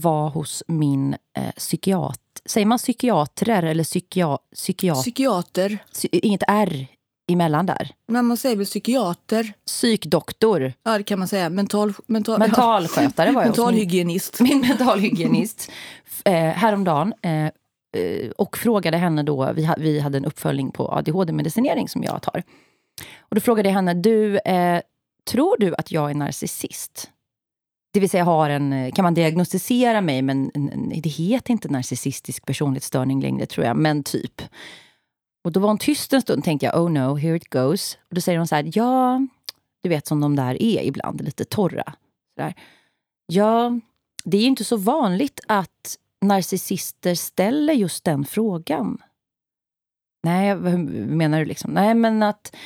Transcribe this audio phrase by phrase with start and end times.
[0.00, 2.22] Var hos min eh, psykiater.
[2.44, 5.78] Säger man psykiater eller psykia, psykiat, Psykiater.
[5.92, 6.86] psy, inget R
[7.32, 7.90] emellan där?
[8.08, 9.52] Men man säger väl psykiater?
[9.66, 10.72] Psykdoktor.
[10.82, 11.50] Ja, det kan man säga.
[11.50, 14.40] Mental, mental, Mentalskötare var jag hos min, Mentalhygienist.
[14.40, 15.70] min mentalhygienist
[16.24, 17.14] eh, häromdagen.
[17.22, 17.46] Eh,
[18.02, 22.22] eh, och frågade henne då, vi, ha, vi hade en uppföljning på ADHD-medicinering som jag
[22.22, 22.42] tar.
[23.18, 24.80] Och då frågade jag henne, du, eh,
[25.30, 27.10] tror du att jag är narcissist?
[27.98, 31.68] Det vill säga, har en, eh, kan man diagnostisera mig, men en- det heter inte
[31.68, 34.42] narcissistisk personlighetsstörning längre tror jag, men typ.
[35.44, 37.98] Och då var hon tyst en stund, tänkte jag, oh no, here it goes.
[38.08, 39.26] Och då säger hon så här, ja,
[39.82, 41.84] du vet som de där är ibland, lite torra.
[42.34, 42.54] Så där.
[43.26, 43.80] Ja,
[44.24, 48.98] det är ju inte så vanligt att narcissister ställer just den frågan.
[50.22, 51.70] Nej, vad hur menar du liksom?
[51.70, 52.56] Nej, men att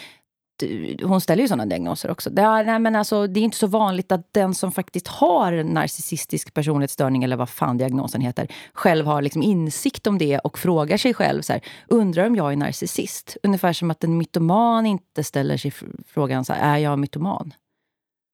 [1.02, 2.30] hon ställer ju sådana diagnoser också.
[2.30, 5.64] Det är, nej, men alltså, det är inte så vanligt att den som faktiskt har
[5.64, 10.96] narcissistisk personlighetsstörning, eller vad fan diagnosen heter, själv har liksom insikt om det och frågar
[10.96, 13.36] sig själv, så här, undrar om jag är narcissist?
[13.42, 17.54] Ungefär som att en mytoman inte ställer sig fr- frågan, så här, är jag mytoman?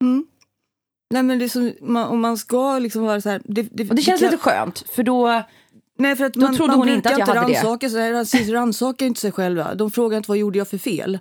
[0.05, 0.27] Mm.
[1.15, 3.43] Nej, men det som, man, om man ska liksom vara så här...
[3.45, 5.43] Det, Och det känns kan- lite skönt, för då...
[6.01, 7.55] Nej, för att Då man, trodde man hon inte att jag hade det.
[7.55, 8.13] rannsaka sig.
[8.13, 9.75] Narcissister rannsakar inte sig själva.
[9.75, 11.19] De frågar inte vad gjorde jag för fel.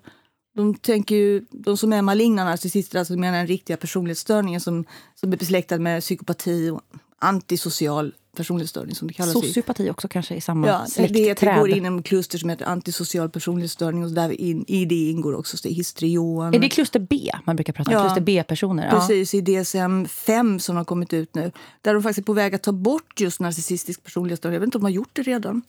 [0.58, 5.34] De tänker ju, de som är maligna narcissister, alltså menar den riktiga personlighetsstörningen som, som
[5.34, 6.82] är besläktad med psykopati och
[7.20, 9.36] antisocial personlighetsstörning som det kallas.
[9.36, 9.48] i.
[9.48, 11.60] Sociopati också kanske i samma Ja, det, det, släktträd.
[11.60, 15.36] går in i en kluster som heter antisocial personlighetsstörning och där in, i det ingår
[15.36, 16.54] också så det är histrion.
[16.54, 17.98] Är det kluster B man brukar prata om?
[17.98, 18.04] Ja.
[18.04, 18.90] Kluster B-personer?
[18.92, 19.00] Ja.
[19.00, 21.52] Precis, i DSM-5 som har kommit ut nu.
[21.82, 24.54] Där de faktiskt är på väg att ta bort just narcissistisk personlighetsstörning.
[24.54, 25.62] Jag vet inte om de har gjort det redan.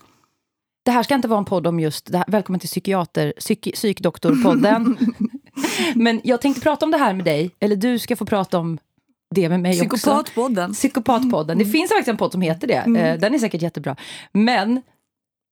[0.89, 2.13] Det här ska inte vara en podd om just...
[2.13, 4.99] Det här, välkommen till psykiater, psyk, psykdoktorpodden.
[5.95, 7.51] Men jag tänkte prata om det här med dig.
[7.61, 8.79] Eller du ska få prata om
[9.35, 9.97] det med mig också.
[9.97, 10.73] Psykopatpodden.
[10.73, 11.59] Psykopatpodden.
[11.59, 13.01] Det finns faktiskt en podd som heter det.
[13.01, 13.97] Eh, Den är säkert jättebra.
[14.33, 14.83] Men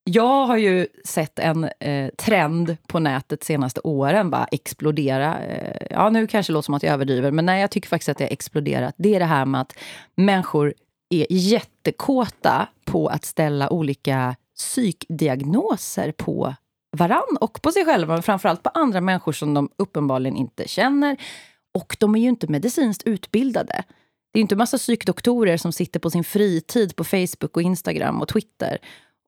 [0.04, 5.38] jag har ju sett en eh, trend på nätet senaste åren bara explodera.
[5.38, 8.08] Eh, ja, nu kanske det låter som att jag överdriver, men nej, jag tycker faktiskt
[8.08, 8.94] att det har exploderat.
[8.98, 9.74] Det är det här med att
[10.14, 10.74] människor
[11.10, 16.54] är jättekåta på att ställa olika psykdiagnoser på
[16.96, 21.16] varann och på sig själva, men framförallt på andra människor som de uppenbarligen inte känner.
[21.74, 23.84] Och de är ju inte medicinskt utbildade.
[24.32, 28.28] Det är inte massa psykdoktorer som sitter på sin fritid på Facebook och Instagram och
[28.28, 28.78] Twitter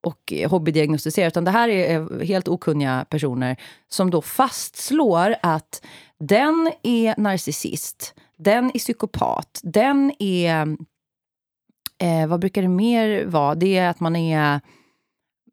[0.03, 3.57] och eh, hobbydiagnostiserar, utan det här är eh, helt okunniga personer
[3.87, 5.85] som då fastslår att
[6.19, 10.77] den är narcissist, den är psykopat, den är...
[12.01, 13.55] Eh, vad brukar det mer vara?
[13.55, 14.61] Det är att man är...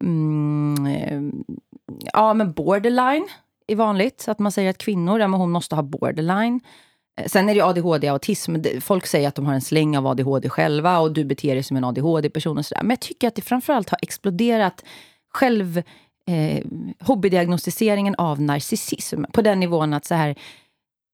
[0.01, 1.21] Mm, eh,
[2.13, 3.27] ja, men borderline
[3.67, 4.25] är vanligt.
[4.27, 6.59] Att man säger att kvinnor, ja, men hon måste ha borderline.
[7.21, 8.55] Eh, sen är det ADHD och autism.
[8.81, 11.77] Folk säger att de har en släng av ADHD själva och du beter dig som
[11.77, 12.57] en ADHD-person.
[12.57, 12.81] och sådär.
[12.81, 14.83] Men jag tycker att det framförallt har exploderat
[15.33, 15.77] själv
[16.27, 16.65] eh,
[16.99, 20.35] hobbydiagnostiseringen av narcissism på den nivån att så här...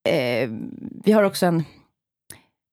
[0.09, 0.49] Eh,
[1.03, 1.63] vi har också en...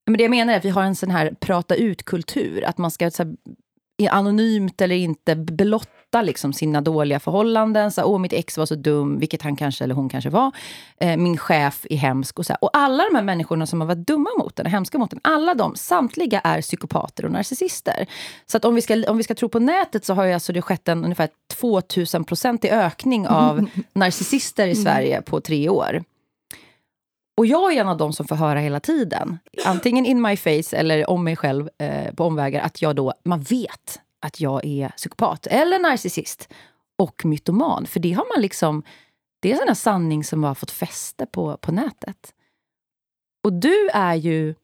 [0.07, 2.65] Men det jag menar är att vi har en sån här prata ut-kultur.
[2.65, 3.37] Att man ska så här,
[4.11, 5.35] anonymt eller inte
[6.11, 7.91] blotta liksom sina dåliga förhållanden.
[7.91, 10.51] Så, Åh, mitt ex var så dum, vilket han kanske eller hon kanske var.
[11.01, 12.39] Eh, min chef är hemsk.
[12.39, 12.65] Och, så här.
[12.65, 15.21] och alla de här människorna som har varit dumma mot en och hemska mot en,
[15.23, 18.07] alla de, samtliga är psykopater och narcissister.
[18.47, 20.53] Så att om vi ska, om vi ska tro på nätet så har ju alltså
[20.53, 21.29] det skett en ungefär
[21.61, 26.05] 2000 procentig ökning av narcissister i Sverige på tre år.
[27.37, 30.77] Och jag är en av dem som får höra hela tiden, antingen in my face
[30.77, 34.89] eller om mig själv eh, på omvägar, att jag då, man vet att jag är
[34.89, 36.49] psykopat eller narcissist
[36.99, 37.87] och mytoman.
[37.87, 38.83] För det har man liksom,
[39.41, 42.35] det är en sån här sanning som har fått fäste på, på nätet.
[43.45, 44.55] Och du är ju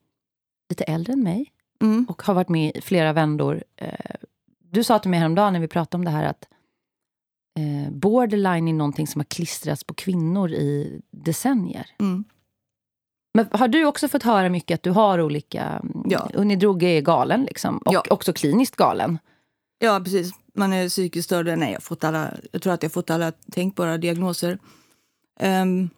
[0.71, 2.07] lite äldre än mig Mm.
[2.09, 3.65] och har varit med i flera vändor.
[3.77, 4.15] Eh,
[4.59, 6.49] Du sa till mig häromdagen när vi pratade om det här att
[7.59, 11.87] eh, borderline är någonting som har klistrats på kvinnor i decennier.
[12.01, 12.25] Mm.
[13.35, 15.63] Men har du också fått höra mycket att du har olika...
[15.65, 16.31] mm, Ja.
[16.35, 18.03] Unni Droge är galen liksom, och Ja.
[18.11, 19.19] också kliniskt galen.
[19.79, 20.33] Ja, precis.
[20.55, 21.59] Man är psykiskt störd.
[21.59, 24.59] Nej, jag, fått alla, jag tror att jag har fått alla tänkbara diagnoser.
[25.41, 25.91] Ehm,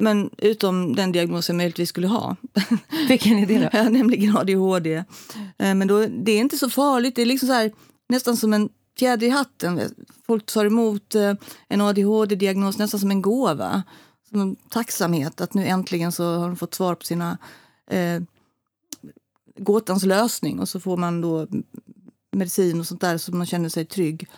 [0.00, 2.36] men utom den diagnosen jag möjligtvis skulle ha,
[3.08, 3.68] Vilken är det då?
[3.78, 5.04] Ja, nämligen ADHD.
[5.58, 7.16] Ehm, men då, det är inte så farligt.
[7.16, 7.72] Det är liksom så här,
[8.08, 8.68] nästan som en
[8.98, 9.80] fjäder i hatten.
[10.26, 11.34] Folk tar emot eh,
[11.68, 13.82] en ADHD-diagnos nästan som en gåva.
[14.30, 17.38] Som en tacksamhet att nu äntligen så har de fått svar på sina
[17.90, 18.22] eh,
[19.58, 21.46] gåtans lösning och så får man då
[22.36, 24.28] medicin och sånt där så man känner sig trygg.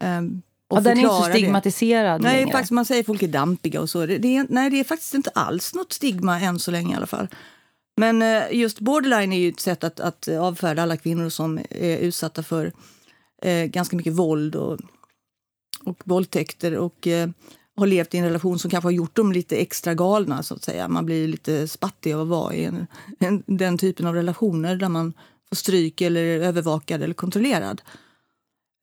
[0.00, 1.38] Ehm, och Ja, den är inte så förklara det.
[1.38, 4.06] stigmatiserad Nej, faktiskt, man säger folk är dampiga och så.
[4.06, 6.96] Det, det är, nej, det är faktiskt inte alls något stigma än så länge i
[6.96, 7.28] alla fall.
[7.96, 11.98] Men eh, just borderline är ju ett sätt att, att avfärda alla kvinnor som är
[11.98, 12.72] utsatta för
[13.42, 14.78] eh, ganska mycket våld och,
[15.84, 17.28] och våldtäkter och eh,
[17.76, 20.42] har levt i en relation som kanske har gjort dem lite extra galna.
[20.42, 20.88] så att säga.
[20.88, 22.86] Man blir lite spattig av att vara i en,
[23.18, 25.14] en, den typen av relationer där man
[25.48, 27.82] får stryk eller är övervakad eller kontrollerad.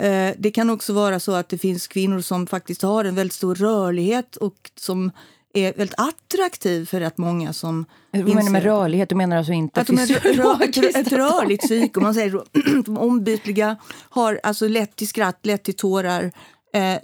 [0.03, 3.33] Eh, det kan också vara så att det finns kvinnor som faktiskt har en väldigt
[3.33, 5.11] stor rörlighet och som
[5.53, 7.85] är väldigt attraktiv för rätt många som...
[8.11, 9.09] Hur menar du med rörlighet?
[9.09, 12.43] Du menar alltså inte att de är rör, ett rörligt psyke, man säger
[12.85, 13.75] de ombytliga,
[14.09, 16.31] har alltså lätt till skratt, lätt till tårar.
[16.73, 16.97] Eh,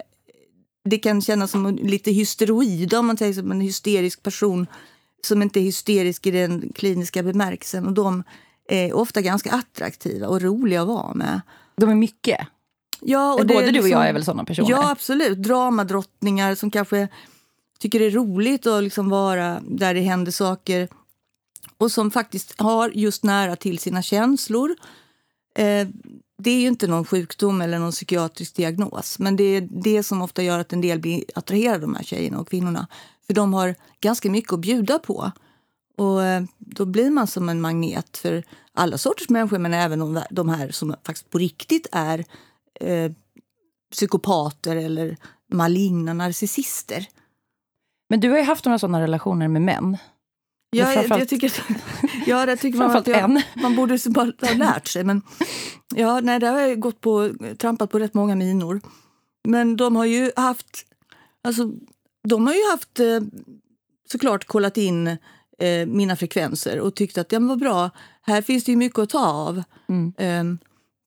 [0.84, 4.66] det kan kännas som lite hysteroid om man säger som en hysterisk person
[5.26, 7.86] som inte är hysterisk i den kliniska bemärkelsen.
[7.86, 8.24] Och de
[8.72, 11.40] är ofta ganska attraktiva och roliga att vara med.
[11.76, 12.46] De är mycket?
[13.00, 14.70] Ja, och Både du och liksom, jag är väl såna personer?
[14.70, 15.38] Ja, absolut.
[15.38, 17.08] Dramadrottningar som kanske
[17.78, 20.88] tycker det är roligt att liksom vara där det händer saker
[21.78, 24.76] och som faktiskt har just nära till sina känslor.
[25.54, 25.88] Eh,
[26.38, 30.22] det är ju inte någon sjukdom eller någon psykiatrisk diagnos men det är det som
[30.22, 32.86] ofta gör att en del blir attraherade av de här tjejerna och kvinnorna.
[33.26, 35.32] För de har ganska mycket att bjuda på.
[35.96, 40.48] Och eh, då blir man som en magnet för alla sorters människor men även de
[40.48, 42.24] här som faktiskt på riktigt är
[42.80, 43.12] eh,
[43.92, 45.16] psykopater eller
[45.52, 47.08] maligna narcissister.
[48.08, 49.96] Men du har ju haft några sådana relationer med män.
[50.74, 51.52] Ja, jag, jag tycker,
[52.26, 55.04] ja, det tycker man att jag, man borde bara ha lärt sig.
[55.04, 55.22] Men
[55.94, 58.80] ja, nej, där har jag gått på, trampat på rätt många minor.
[59.48, 60.86] Men de har ju haft,
[61.44, 61.70] alltså,
[62.28, 63.20] de har ju haft eh,
[64.08, 65.06] såklart kollat in
[65.58, 67.90] eh, mina frekvenser och tyckt att det var bra,
[68.22, 69.62] här finns det ju mycket att ta av.
[69.88, 70.12] Mm.
[70.18, 70.58] Um,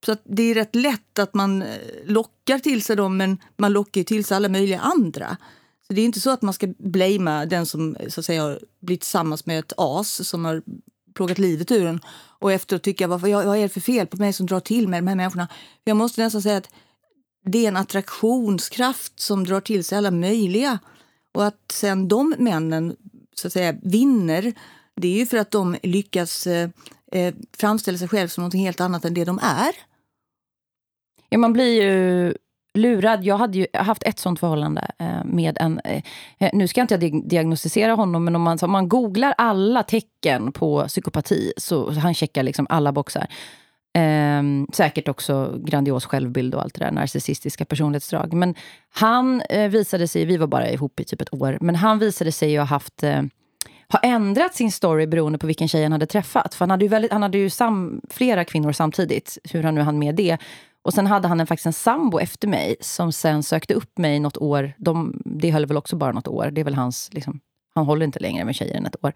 [0.06, 1.68] så det är rätt lätt att man eh,
[2.06, 5.38] lockar till sig dem men man lockar till sig alla möjliga andra.
[5.88, 8.60] Så Det är inte så att man ska blamea den som så att säga, har
[8.80, 10.62] blivit tillsammans med ett as som har
[11.14, 12.00] plågat livet ur en
[12.40, 15.02] och efteråt tycka vad, vad är det för fel på mig som drar till mig
[15.02, 15.48] de här människorna.
[15.84, 16.70] Jag måste nästan säga att
[17.46, 20.80] det är en attraktionskraft som drar till sig alla möjliga.
[21.34, 22.96] Och att sen de männen
[23.36, 24.54] så att säga vinner,
[24.96, 26.48] det är ju för att de lyckas
[27.16, 29.76] eh, framställa sig själv som något helt annat än det de är.
[31.30, 32.34] Ja, man blir ju
[32.74, 33.24] lurad.
[33.24, 35.80] Jag hade ju haft ett sånt förhållande eh, med en...
[35.80, 36.04] Eh,
[36.54, 36.98] nu ska jag inte
[37.28, 42.44] diagnostisera honom, men om man, om man googlar alla tecken på psykopati, så han checkar
[42.44, 43.28] liksom alla boxar.
[43.94, 48.34] Eh, säkert också grandios självbild och allt det där, narcissistiska personlighetsdrag.
[48.34, 48.56] Men
[48.94, 52.32] han eh, visade sig, vi var bara ihop i typ ett år, men han visade
[52.32, 53.22] sig ju ha haft eh,
[53.88, 56.56] har ändrat sin story beroende på vilken tjej han hade träffat.
[56.56, 59.82] För han hade ju, väldigt, han hade ju sam, flera kvinnor samtidigt, hur han nu
[59.82, 60.38] hann med det.
[60.82, 64.20] Och sen hade han en, faktiskt en sambo efter mig som sen sökte upp mig
[64.20, 64.74] något år.
[64.78, 66.52] De, det höll väl också bara något år.
[66.52, 67.40] Det är väl hans, liksom,
[67.76, 69.14] han håller inte längre med tjejer än ett år.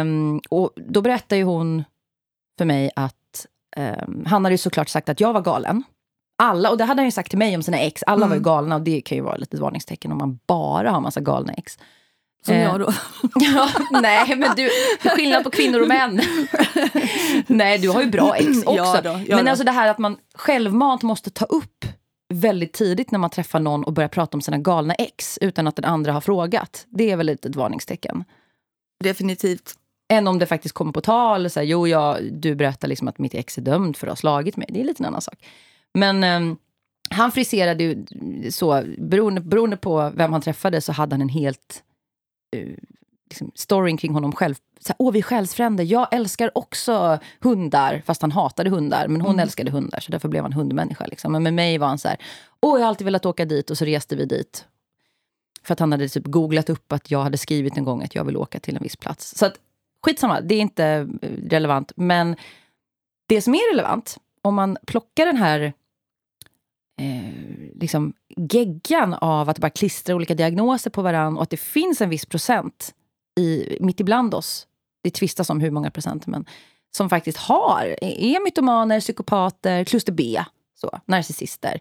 [0.00, 1.84] Um, och då berättade ju hon
[2.58, 3.46] för mig att
[3.76, 5.82] um, han hade ju såklart sagt att jag var galen.
[6.38, 8.02] Alla, och det hade han ju sagt till mig om sina ex.
[8.02, 8.28] Alla mm.
[8.28, 11.00] var ju galna och det kan ju vara lite ett varningstecken om man bara har
[11.00, 11.78] massa galna ex.
[12.42, 12.92] Som eh, jag då.
[13.34, 14.70] ja, nej, men du,
[15.10, 16.20] skillnad på kvinnor och män.
[17.46, 18.72] nej, du har ju bra ex också.
[18.74, 19.50] Ja då, ja men då.
[19.50, 21.84] alltså det här att man självmant måste ta upp
[22.34, 25.76] väldigt tidigt när man träffar någon och börjar prata om sina galna ex utan att
[25.76, 26.86] den andra har frågat.
[26.88, 28.24] Det är väl ett varningstecken.
[29.04, 29.74] Definitivt.
[30.12, 31.50] Än om det faktiskt kommer på tal.
[31.50, 34.16] Så här, jo, ja, du berättar liksom att mitt ex är dömd för att ha
[34.16, 34.66] slagit mig.
[34.70, 35.46] Det är lite en annan sak.
[35.94, 36.56] Men um,
[37.10, 38.04] han friserade ju
[38.50, 41.82] så, beroende, beroende på vem han träffade så hade han en helt
[43.30, 44.54] liksom, storyn kring honom själv.
[44.80, 45.84] Så här, Åh, vi är själsfränder.
[45.84, 48.02] Jag älskar också hundar.
[48.06, 49.42] Fast han hatade hundar, men hon mm.
[49.42, 50.00] älskade hundar.
[50.00, 51.06] Så därför blev han hundmänniska.
[51.06, 51.32] Liksom.
[51.32, 52.18] Men med mig var han så här,
[52.60, 53.70] åh, jag har alltid velat åka dit.
[53.70, 54.64] Och så reste vi dit.
[55.62, 58.24] För att han hade typ googlat upp att jag hade skrivit en gång att jag
[58.24, 59.36] vill åka till en viss plats.
[59.36, 59.54] Så att,
[60.06, 60.84] skitsamma, det är inte
[61.22, 61.92] eh, relevant.
[61.96, 62.36] Men
[63.26, 65.72] det som är relevant, om man plockar den här
[67.00, 67.32] eh,
[67.74, 72.10] liksom geggan av att bara klistra olika diagnoser på varandra och att det finns en
[72.10, 72.94] viss procent
[73.40, 74.66] i, mitt ibland oss,
[75.02, 76.44] det tvistas om hur många procent, men
[76.96, 81.80] som faktiskt har, är mytomaner, psykopater, kluster B, så, narcissister.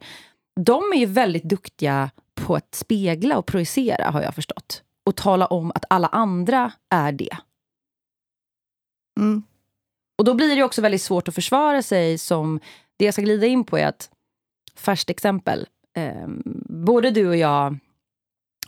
[0.65, 4.83] De är ju väldigt duktiga på att spegla och projicera, har jag förstått.
[5.05, 7.37] Och tala om att alla andra är det.
[9.19, 9.43] Mm.
[10.17, 12.59] Och då blir det också väldigt svårt att försvara sig som...
[12.97, 14.09] Det jag ska glida in på är att
[14.79, 15.67] färskt exempel.
[15.97, 16.27] Eh,
[16.69, 17.77] både du och jag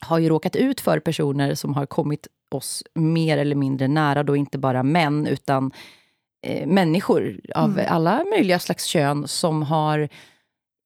[0.02, 4.24] har ju råkat ut för personer som har kommit oss mer eller mindre nära.
[4.24, 5.72] Då inte bara män, utan
[6.48, 7.86] eh, människor av mm.
[7.90, 10.10] alla möjliga slags kön som har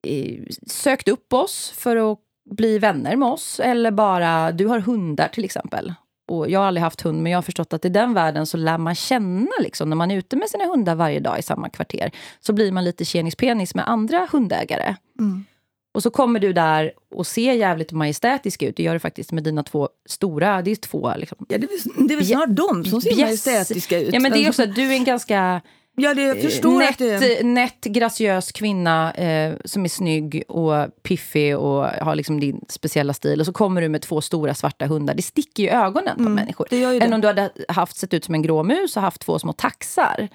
[0.07, 3.59] eh, sökt upp oss för att bli vänner med oss.
[3.59, 5.93] Eller bara, du har hundar till exempel.
[6.27, 8.57] Och jag har aldrig haft hund, men jag har förstått att i den världen så
[8.57, 11.69] lär man känna, liksom, när man är ute med sina hundar varje dag i samma
[11.69, 14.95] kvarter, så blir man lite tjenis penis med andra hundägare.
[15.19, 15.45] Mm.
[15.93, 18.75] Och så kommer du där och ser jävligt majestätisk ut.
[18.77, 21.45] Det gör du faktiskt med dina två stora, det är två liksom.
[21.49, 24.13] Ja, det, är, väl- snarare de som ser majestätiska ut.
[24.13, 25.61] Ja men det är Alltså, också att du är en ganska
[25.95, 31.03] ja, det, jag förstår nätt, att det nätt, graciös kvinna eh, som är snygg och
[31.03, 33.39] piffig och har liksom din speciella stil.
[33.39, 35.13] Och så kommer du med två stora svarta hundar.
[35.15, 36.67] Det sticker ju i ögonen på människor.
[36.73, 37.05] Mm, det.
[37.05, 39.53] Än om du hade haft, sett ut som en grå mus och haft två små
[39.53, 40.27] taxar.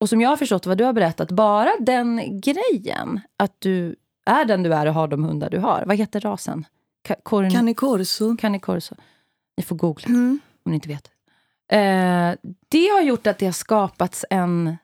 [0.00, 3.96] Och som jag har förstått vad du har berättat, bara den grejen att du
[4.26, 5.84] är den du är och har de hundar du har.
[5.86, 6.64] Vad heter rasen?
[7.22, 8.36] Corn- Cane Corso.
[8.36, 8.94] Cane Corso.
[9.56, 10.38] Ni får googla Mm.
[10.64, 11.10] om ni inte vet.
[11.72, 12.34] Eh,
[12.68, 14.76] det har gjort att det har skapats en,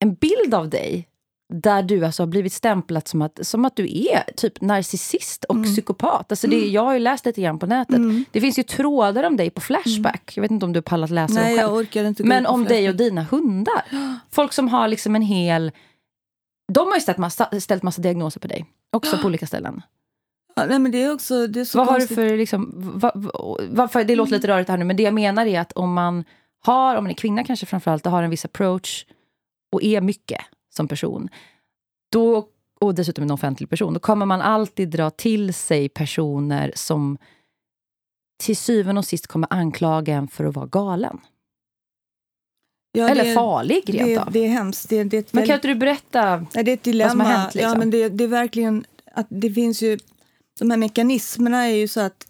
[0.00, 1.08] en bild av dig
[1.54, 5.64] där du alltså har blivit stämplad som att, som att du är typ narcissist och
[5.64, 6.32] psykopat.
[6.32, 7.96] Alltså det, jag har ju läst lite grann på nätet.
[7.96, 8.24] Mm.
[8.30, 10.32] Det finns ju trådar om dig på Flashback.
[10.36, 11.70] Jag vet inte om du har pallat läsa Nej, dem själv.
[11.70, 12.68] jag orkar inte Men om Flashback.
[12.68, 13.84] dig och dina hundar.
[14.30, 15.72] Folk som har liksom en hel...
[16.72, 18.66] De har ju ställt massa, ställt massa diagnoser på dig.
[18.92, 19.82] Också på olika ställen.
[20.54, 22.14] Ja, nej, men det är också det är så Vad har du konstigt.
[22.16, 22.36] för...
[22.36, 25.60] Liksom, va, va, varför, det låter lite rörigt här nu, men det jag menar är
[25.60, 26.24] att om man
[26.64, 29.06] har, om man är kvinna kanske framförallt, och har en viss approach
[29.72, 30.40] och är mycket
[30.74, 31.28] som person,
[32.12, 32.48] då,
[32.80, 37.18] och dessutom en offentlig person, då kommer man alltid dra till sig personer som
[38.44, 41.18] till syvende och sist kommer anklaga en för att vara galen.
[42.92, 44.32] Ja, Eller det, farlig rent det, av.
[44.32, 44.88] det är hemskt.
[44.88, 46.46] Det, det är Men väldigt- kan inte du berätta?
[46.54, 47.10] Nej, det är ett dilemma.
[47.10, 47.72] som har hänt, liksom?
[47.72, 49.98] ja, men det, det är verkligen att det finns ju...
[50.58, 52.26] De här mekanismerna är ju så att,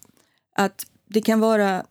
[0.55, 1.85] att det kan vara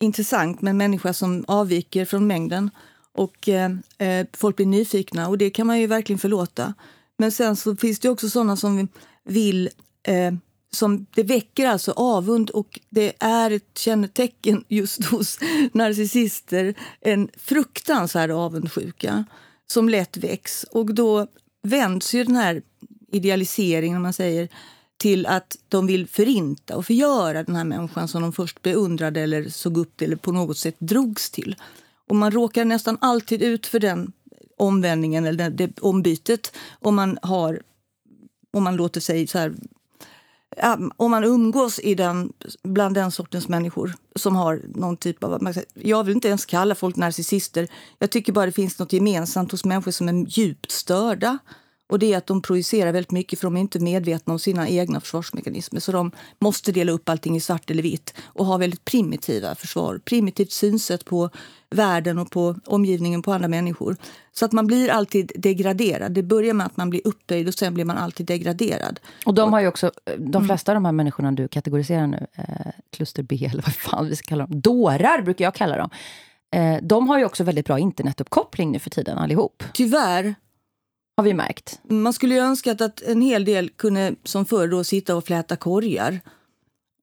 [0.00, 2.70] intressant med en människa som avviker från mängden
[3.12, 6.74] och eh, eh folk blir nyfikna och det kan man ju verkligen förlåta.
[7.16, 8.88] Men sen så finns det också sådana som
[9.24, 9.70] vill
[10.02, 10.32] eh,
[10.70, 15.38] som det väcker alltså avund och det är ett kännetecken just hos
[15.72, 19.24] narcissister, en fruktansvärd avundsjuka
[19.66, 20.64] som lätt väcks.
[20.64, 21.26] Och då
[21.62, 22.62] vänds ju den här
[23.12, 24.48] idealiseringen, om man säger,
[24.98, 29.48] till att de vill förinta och förgöra den här människan som de först beundrade eller
[29.48, 31.56] såg upp till eller på något sätt drogs till.
[32.08, 34.12] Och man råkar nästan alltid ut för den
[34.56, 37.62] omvändningen eller det, det ombytet om man har
[38.50, 39.54] om man låter sig så här
[40.96, 45.52] om man umgås i den, bland den sortens människor som har någon typ av...
[45.74, 47.68] Jag vill inte ens kalla folk narcissister.
[47.98, 51.38] Jag tycker bara det finns något gemensamt hos människor som är djupt störda.
[51.88, 54.68] Och det är att de projicerar väldigt mycket för de är inte medvetna om sina
[54.68, 55.80] egna försvarsmekanismer.
[55.80, 60.00] Så de måste dela upp allting i svart eller vitt och ha väldigt primitiva försvar.
[60.04, 61.30] Primitivt synsätt på
[61.70, 63.96] världen och på omgivningen, på andra människor.
[64.32, 66.12] Så att man blir alltid degraderad.
[66.12, 69.00] Det börjar med att man blir upphöjd och sen blir man alltid degraderad.
[69.26, 70.30] Och de har ju också, Mm.
[70.30, 72.44] de flesta av de här människorna du kategoriserar nu, eh,
[72.96, 75.90] kluster B eller vad fan vi ska kalla dem, dårar brukar jag kalla dem.
[76.54, 80.34] Eh, de har ju också väldigt bra internetuppkoppling nu för tiden allihop, Tyvärr
[81.18, 81.80] har vi märkt.
[81.88, 85.56] Man skulle ju önskat att en hel del kunde som förr då sitta och fläta
[85.56, 86.20] korgar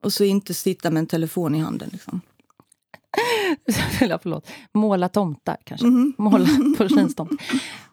[0.03, 1.89] och så inte sitta med en telefon i handen.
[1.91, 2.21] Liksom.
[3.99, 5.87] Förlåt, måla tomtar kanske.
[5.87, 6.13] Mhm.
[6.17, 7.37] Måla porslinstomtar.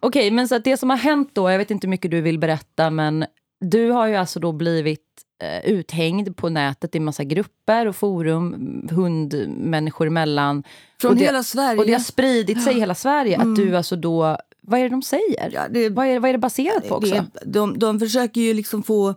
[0.01, 2.39] Okej, men så det som har hänt då, jag vet inte hur mycket du vill
[2.39, 3.25] berätta, men
[3.61, 5.07] du har ju alltså då blivit
[5.43, 10.63] eh, uthängd på nätet i massa grupper och forum, hundmänniskor emellan.
[11.01, 11.79] Från och det, hela Sverige.
[11.79, 14.89] Och det har spridit sig i hela Sverige att du alltså då, vad är det
[14.89, 15.51] de säger?
[15.53, 17.15] Ja, det- vad, är, vad är det baserat på också?
[17.15, 19.15] Det, de, de försöker ju liksom få...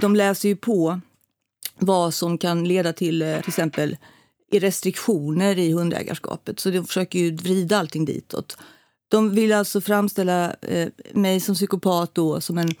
[0.00, 1.00] De läser ju på
[1.78, 3.96] vad som kan leda till eh, till exempel
[4.52, 6.60] restriktioner i hundägarskapet.
[6.60, 8.56] Så de försöker ju vrida allting ditåt.
[9.08, 12.74] De vill alltså framställa eh, mig som psykopat då som en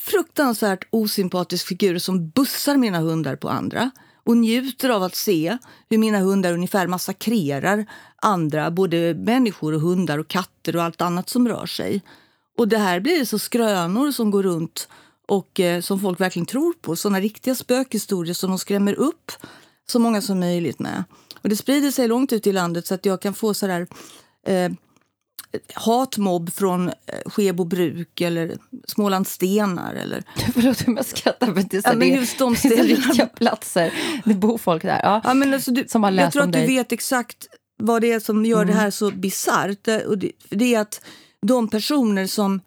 [0.00, 3.90] fruktansvärt osympatisk figur som bussar mina hundar på andra
[4.24, 10.18] och njuter av att se hur mina hundar ungefär massakrerar andra, både människor och hundar
[10.18, 12.02] och katter och allt annat som rör sig.
[12.58, 14.88] Och det här blir så skrönor som går runt
[15.28, 16.96] och eh, som folk verkligen tror på.
[16.96, 19.32] Såna riktiga spökhistorier som de skrämmer upp
[19.86, 21.04] så många som möjligt med.
[21.42, 23.86] Och det sprider sig långt ut i landet så att jag kan få sådär
[24.46, 24.72] eh,
[25.74, 26.94] hatmobb från eh,
[27.26, 28.56] Skebo bruk eller
[28.86, 29.94] Smålands stenar.
[29.94, 30.22] Eller,
[30.54, 32.84] Förlåt om jag skrattar, men det är, så Ja, men det, just de det är
[32.84, 33.92] riktiga platser.
[34.24, 35.00] Det bor folk där.
[35.02, 35.20] Ja.
[35.24, 36.68] ja, men alltså du, Som har jag läst tror om att du dig.
[36.68, 37.46] vet exakt
[37.76, 39.78] vad det är som gör det här så bisarrt.
[39.82, 41.04] Det, och det, det är att
[41.42, 42.60] de personer som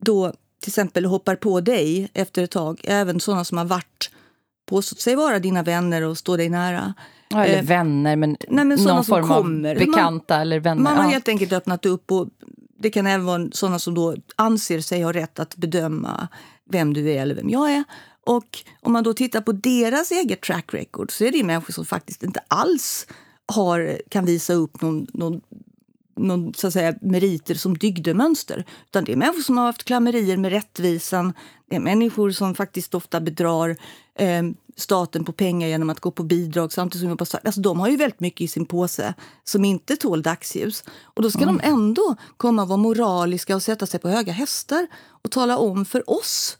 [0.00, 0.32] då
[0.62, 4.10] till exempel hoppar på dig efter ett tag, även sådana som har varit
[4.66, 6.94] påstått sig vara dina vänner och stå dig nära.
[7.32, 9.74] Ja, eller Eh, vänner, men, nej, men någon som form kommer.
[9.74, 10.82] av bekanta eller vänner.
[10.82, 11.10] Man har ja.
[11.10, 12.28] helt enkelt öppnat upp och
[12.78, 16.28] det kan även vara sådana som då anser sig ha rätt att bedöma
[16.70, 17.84] vem du är eller vem jag är.
[18.26, 21.84] Och om man då tittar på deras eget track record så är det människor som
[21.84, 23.06] faktiskt inte alls
[23.46, 25.40] har, kan visa upp någon, någon,
[26.16, 28.64] någon så att säga, meriter som dygdemönster.
[28.86, 31.32] Utan det är människor som har haft klammerier med rättvisan.
[31.70, 33.76] Det är människor som faktiskt ofta bedrar
[34.18, 34.42] eh,
[34.76, 37.46] staten på pengar genom att gå på bidrag samtidigt som jobbar svart.
[37.46, 39.14] Alltså, de har ju väldigt mycket i sin påse
[39.44, 40.84] som inte tål dagsljus.
[41.02, 41.56] Och då ska mm.
[41.56, 44.86] de ändå komma och vara moraliska och sätta sig på höga hästar
[45.24, 46.58] och tala om för oss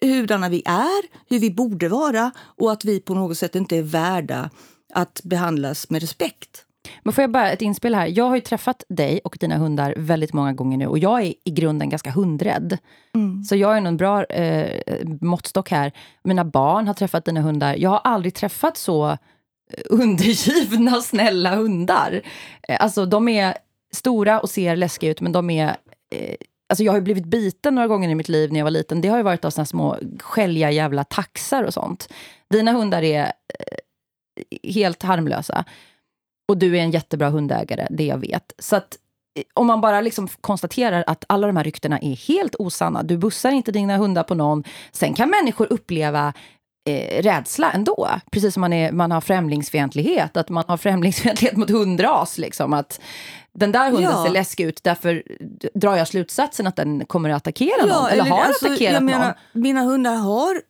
[0.00, 3.82] hurdana vi är, hur vi borde vara och att vi på något sätt inte är
[3.82, 4.50] värda
[4.94, 6.65] att behandlas med respekt.
[7.02, 8.06] Men får jag bara ett inspel här?
[8.06, 11.34] Jag har ju träffat dig och dina hundar väldigt många gånger nu och jag är
[11.44, 12.78] i grunden ganska hundrädd.
[13.14, 13.44] Mm.
[13.44, 14.82] Så jag är nog en bra eh,
[15.20, 15.92] måttstock här.
[16.24, 17.74] Mina barn har träffat dina hundar.
[17.74, 19.16] Jag har aldrig träffat så eh,
[19.90, 22.20] undergivna, snälla hundar.
[22.68, 23.54] Eh, alltså de är
[23.92, 25.76] stora och ser läskiga ut men de är
[26.14, 26.34] eh,
[26.68, 29.00] Alltså jag har blivit biten några gånger i mitt liv när jag var liten.
[29.00, 32.08] Det har ju varit av såna små skälliga jävla taxar och sånt.
[32.50, 35.64] Dina hundar är eh, helt harmlösa.
[36.48, 38.52] Och du är en jättebra hundägare, det jag vet.
[38.58, 38.98] Så att
[39.38, 43.02] eh, om man bara liksom konstaterar att alla de här ryktena är helt osanna.
[43.02, 44.64] Du bussar inte dina hundar på någon.
[44.92, 46.32] Sen kan människor uppleva
[46.88, 48.08] eh, rädsla ändå.
[48.30, 50.36] Precis som man, är, man har främlingsfientlighet.
[50.36, 52.38] Att man har främlingsfientlighet mot hundras.
[52.38, 53.00] Liksom, att
[53.52, 54.24] den där hunden ja.
[54.24, 55.22] ser läskig ut, därför
[55.74, 57.88] drar jag slutsatsen att den kommer att attackera någon.
[57.88, 59.62] Ja, eller, eller har alltså, attackerat menar, någon.
[59.62, 60.60] Mina hundar har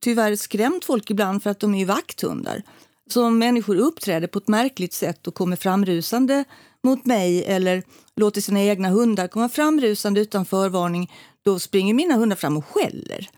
[0.00, 2.62] tyvärr skrämt folk ibland för att de är vakthundar.
[3.10, 6.44] Så om människor uppträder på ett märkligt sätt och kommer framrusande
[6.84, 7.82] mot mig eller
[8.16, 11.12] låter sina egna hundar komma framrusande utan förvarning,
[11.44, 13.30] då springer mina hundar fram och skäller.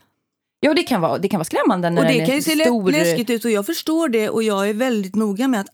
[0.61, 1.91] Ja, det kan vara, det kan vara skrämmande.
[1.91, 2.91] När och det kan ju se stor...
[2.91, 5.69] läskigt ut och jag förstår det och jag är väldigt noga med att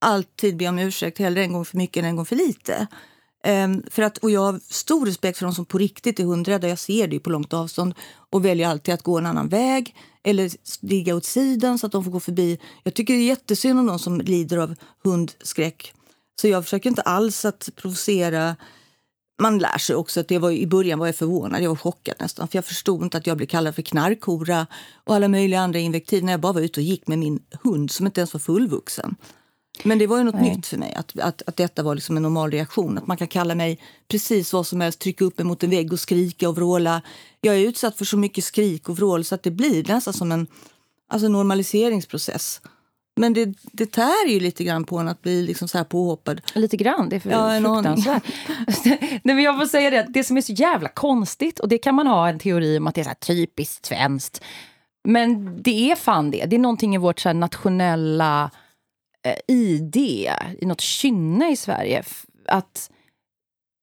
[0.00, 2.86] alltid be om ursäkt, hellre en gång för mycket än en gång för lite.
[3.46, 6.68] Um, för att, och jag har stor respekt för de som på riktigt är hundrädda.
[6.68, 7.94] Jag ser det på långt avstånd
[8.30, 12.04] och väljer alltid att gå en annan väg eller ligga åt sidan så att de
[12.04, 12.58] får gå förbi.
[12.82, 15.94] Jag tycker det är jättesynd om någon som lider av hundskräck.
[16.40, 18.56] Så jag försöker inte alls att provocera.
[19.42, 22.14] Man lär sig också att det var, i början var jag förvånad, jag var chockad
[22.18, 22.48] nästan.
[22.48, 24.66] För jag förstod inte att jag blev kallad för knarkhora
[25.04, 27.90] och alla möjliga andra invektiv när jag bara var ute och gick med min hund
[27.90, 29.16] som inte ens var fullvuxen.
[29.82, 30.56] Men det var ju något Nej.
[30.56, 32.98] nytt för mig, att, att, att detta var liksom en normal reaktion.
[32.98, 35.92] Att man kan kalla mig precis vad som helst, trycka upp mig mot en vägg
[35.92, 37.02] och skrika och vråla.
[37.40, 40.32] Jag är utsatt för så mycket skrik och vrål så att det blir nästan som
[40.32, 40.46] en
[41.08, 42.60] alltså normaliseringsprocess.
[43.16, 46.40] Men det, det tär ju lite grann på en att bli liksom så här påhoppad.
[46.54, 48.22] Lite grann, det är för ja, fruktansvärt.
[48.84, 51.94] Nej, men jag får säga det, det som är så jävla konstigt, och det kan
[51.94, 54.42] man ha en teori om att det är så typiskt svenskt.
[55.04, 56.44] Men det är fan det.
[56.46, 58.50] Det är någonting i vårt så nationella
[59.24, 59.96] Eh, ID,
[60.58, 62.02] i något kynne i Sverige.
[62.48, 62.90] Att,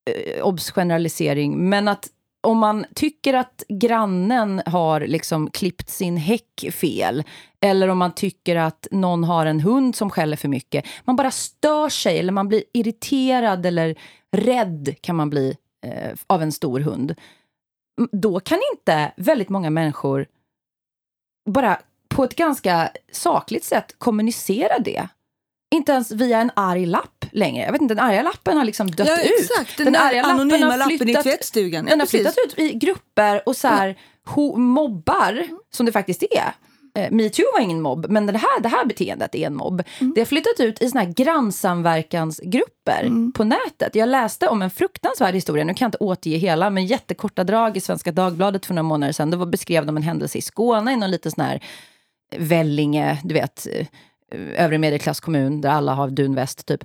[0.09, 2.09] eh, obs generalisering, men att
[2.43, 7.23] om man tycker att grannen har liksom klippt sin häck fel
[7.59, 10.85] eller om man tycker att någon har en hund som skäller för mycket.
[11.03, 13.95] Man bara stör sig eller man blir irriterad eller
[14.31, 17.15] rädd kan man bli eh, av en stor hund.
[18.11, 20.25] Då kan inte väldigt många människor
[21.49, 25.07] bara på ett ganska sakligt sätt kommunicera det
[25.71, 27.65] inte ens via en arg lapp längre.
[27.65, 29.71] Jag vet inte, den arga lappen har liksom dött ja, exakt.
[29.71, 29.77] ut.
[29.77, 31.85] Den, den arga anonyma lappen, har flyttat, i tvättstugan.
[31.85, 36.23] Ja, den har flyttat ut i grupper och så här, ho, mobbar, som det faktiskt
[36.23, 36.53] är.
[36.95, 39.83] Eh, Metoo var ingen mobb, men det här, det här beteendet är en mobb.
[39.99, 40.13] Mm.
[40.15, 43.31] Det har flyttat ut i såna här grannsamverkansgrupper mm.
[43.31, 43.95] på nätet.
[43.95, 47.77] Jag läste om en fruktansvärd historia, nu kan jag inte återge hela, men jättekorta drag
[47.77, 49.31] i Svenska Dagbladet för några månader sedan.
[49.31, 51.63] Det beskrev de en händelse i Skåne, i någon liten sån här
[52.37, 53.67] Vellinge, du vet,
[54.55, 56.83] övre medelklasskommun där alla har dunväst typ.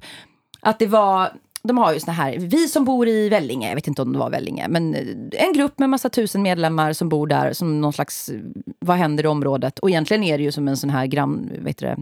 [0.61, 1.31] Att det var,
[1.63, 4.19] de har ju såna här, vi som bor i Vellinge, jag vet inte om det
[4.19, 7.93] var Vellinge, men eh, en grupp med massa tusen medlemmar som bor där som någon
[7.93, 8.41] slags, eh,
[8.79, 9.79] vad händer i området?
[9.79, 11.97] Och egentligen är det ju som en sån här grann, vet du,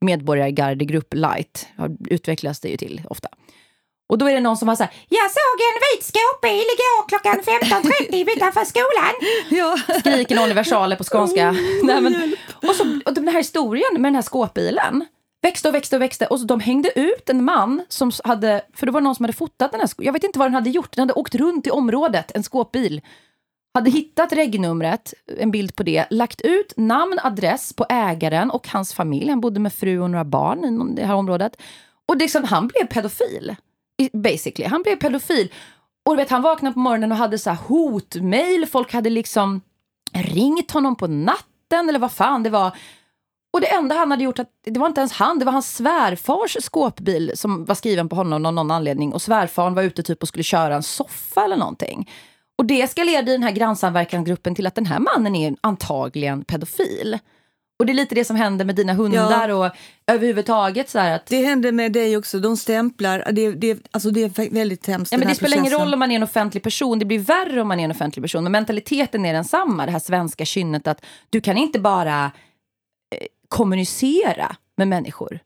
[0.00, 1.68] medborgargardegrupp light,
[2.08, 3.28] utvecklas det ju till ofta.
[4.10, 7.40] Och då är det någon som har sagt jag såg en vit skåpbil igår klockan
[8.10, 9.14] 15.30 utanför skolan.
[9.58, 9.98] Ja.
[9.98, 11.50] Skriker någon i versaler på skånska.
[11.82, 12.36] Nej, men,
[12.68, 15.06] och, så, och den här historien med den här skåpbilen
[15.42, 16.26] växte och växte och växte.
[16.26, 19.32] Och så de hängde ut en man som hade, för det var någon som hade
[19.32, 21.70] fotat den här, jag vet inte vad den hade gjort, den hade åkt runt i
[21.70, 23.00] området, en skåpbil.
[23.74, 28.94] Hade hittat regnumret, en bild på det, lagt ut namn, adress på ägaren och hans
[28.94, 29.30] familj.
[29.30, 31.56] Han bodde med fru och några barn i det här området.
[32.08, 33.56] Och liksom, han blev pedofil
[34.12, 34.68] basically.
[34.68, 35.52] Han blev pedofil.
[36.04, 38.66] Och vet, han vaknade på morgonen och hade så här hotmail.
[38.66, 39.60] Folk hade liksom
[40.12, 42.76] ringt honom på natten eller vad fan det var.
[43.52, 45.76] Och det enda han hade gjort, att, det var inte ens han, det var hans
[45.76, 49.12] svärfars skåpbil som var skriven på honom av någon anledning.
[49.12, 52.10] Och svärfaren var ute typ och skulle köra en soffa eller någonting.
[52.58, 57.18] Och det eskalerade i den här grannsamverkansgruppen till att den här mannen är antagligen pedofil.
[57.80, 59.54] Och det är lite det som händer med dina hundar ja.
[59.54, 59.72] och
[60.06, 61.26] överhuvudtaget så att...
[61.26, 63.32] Det händer med dig också, de stämplar.
[63.32, 65.12] Det, det, alltså det är väldigt hemskt.
[65.12, 65.66] Ja, men det spelar processen.
[65.66, 67.90] ingen roll om man är en offentlig person, det blir värre om man är en
[67.90, 68.42] offentlig person.
[68.42, 74.56] Men mentaliteten är densamma, det här svenska kynnet att du kan inte bara eh, kommunicera
[74.76, 75.38] med människor.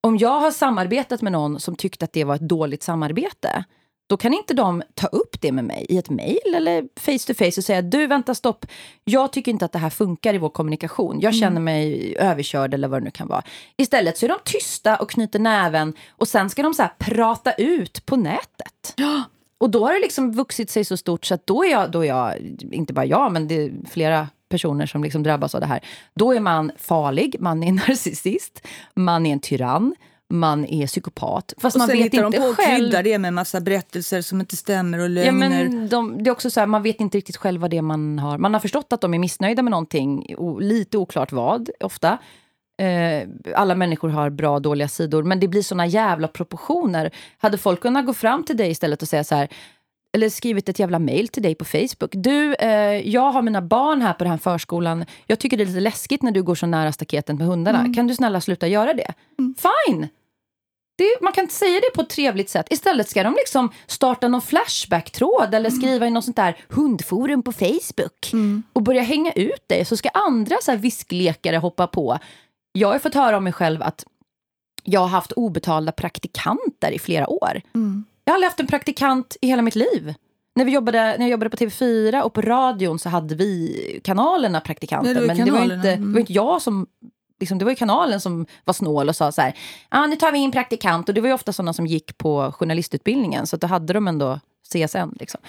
[0.00, 3.64] Om jag har samarbetat med någon som tyckte att det var ett dåligt samarbete,
[4.12, 7.34] då kan inte de ta upp det med mig i ett mejl eller face to
[7.34, 8.66] face och säga du vänta stopp,
[9.04, 11.20] jag tycker inte att det här funkar i vår kommunikation.
[11.20, 11.64] Jag känner mm.
[11.64, 13.42] mig överkörd eller vad det nu kan vara.
[13.76, 18.06] Istället så är de tysta och knyter näven och sen ska de så prata ut
[18.06, 18.94] på nätet.
[18.96, 19.22] Ja.
[19.58, 22.04] Och då har det liksom vuxit sig så stort så att då är jag, då
[22.04, 22.34] är jag
[22.72, 25.80] inte bara jag, men det är flera personer som liksom drabbas av det här.
[26.14, 29.94] Då är man farlig, man är narcissist, man är en tyrann,
[30.32, 31.54] man är psykopat.
[31.58, 33.04] Fast och man vet inte de på själv...
[33.04, 35.26] det med massa berättelser som inte stämmer och lögner.
[35.26, 37.82] Ja, men de, det är också så här, man vet inte riktigt själv vad det
[37.82, 38.38] man har.
[38.38, 42.18] Man har förstått att de är missnöjda med någonting, lite oklart vad, ofta.
[42.82, 47.10] Eh, alla människor har bra och dåliga sidor, men det blir såna jävla proportioner.
[47.38, 49.48] Hade folk kunnat gå fram till dig istället och säga så här
[50.16, 52.10] eller skrivit ett jävla mail till dig på Facebook.
[52.12, 55.04] Du, eh, jag har mina barn här på den här förskolan.
[55.26, 57.78] Jag tycker det är lite läskigt när du går så nära staketen med hundarna.
[57.78, 57.94] Mm.
[57.94, 59.12] Kan du snälla sluta göra det?
[59.38, 59.54] Mm.
[59.54, 60.08] Fine!
[61.02, 62.66] Det, man kan inte säga det på ett trevligt sätt.
[62.70, 65.80] Istället ska de liksom starta någon Flashback-tråd eller mm.
[65.80, 68.62] skriva i något sånt där hundforum på Facebook mm.
[68.72, 69.84] och börja hänga ut dig.
[69.84, 72.18] Så ska andra så här visklekare hoppa på.
[72.72, 74.04] Jag har fått höra om mig själv att
[74.84, 77.60] jag har haft obetalda praktikanter i flera år.
[77.74, 78.04] Mm.
[78.24, 80.14] Jag har aldrig haft en praktikant i hela mitt liv.
[80.54, 84.60] När, vi jobbade, när jag jobbade på TV4 och på radion så hade vi kanalerna
[84.60, 85.14] praktikanter.
[85.14, 86.18] Ja, det men det var, inte, det var mm.
[86.18, 86.86] inte jag som
[87.42, 90.32] liksom, det var ju kanalen som var snål och sa så här, ah, nu tar
[90.32, 91.08] vi in praktikant.
[91.08, 94.40] Och det var ju ofta sådana som gick på journalistutbildningen, så då hade de ändå
[94.72, 95.16] CSN.
[95.20, 95.40] Liksom.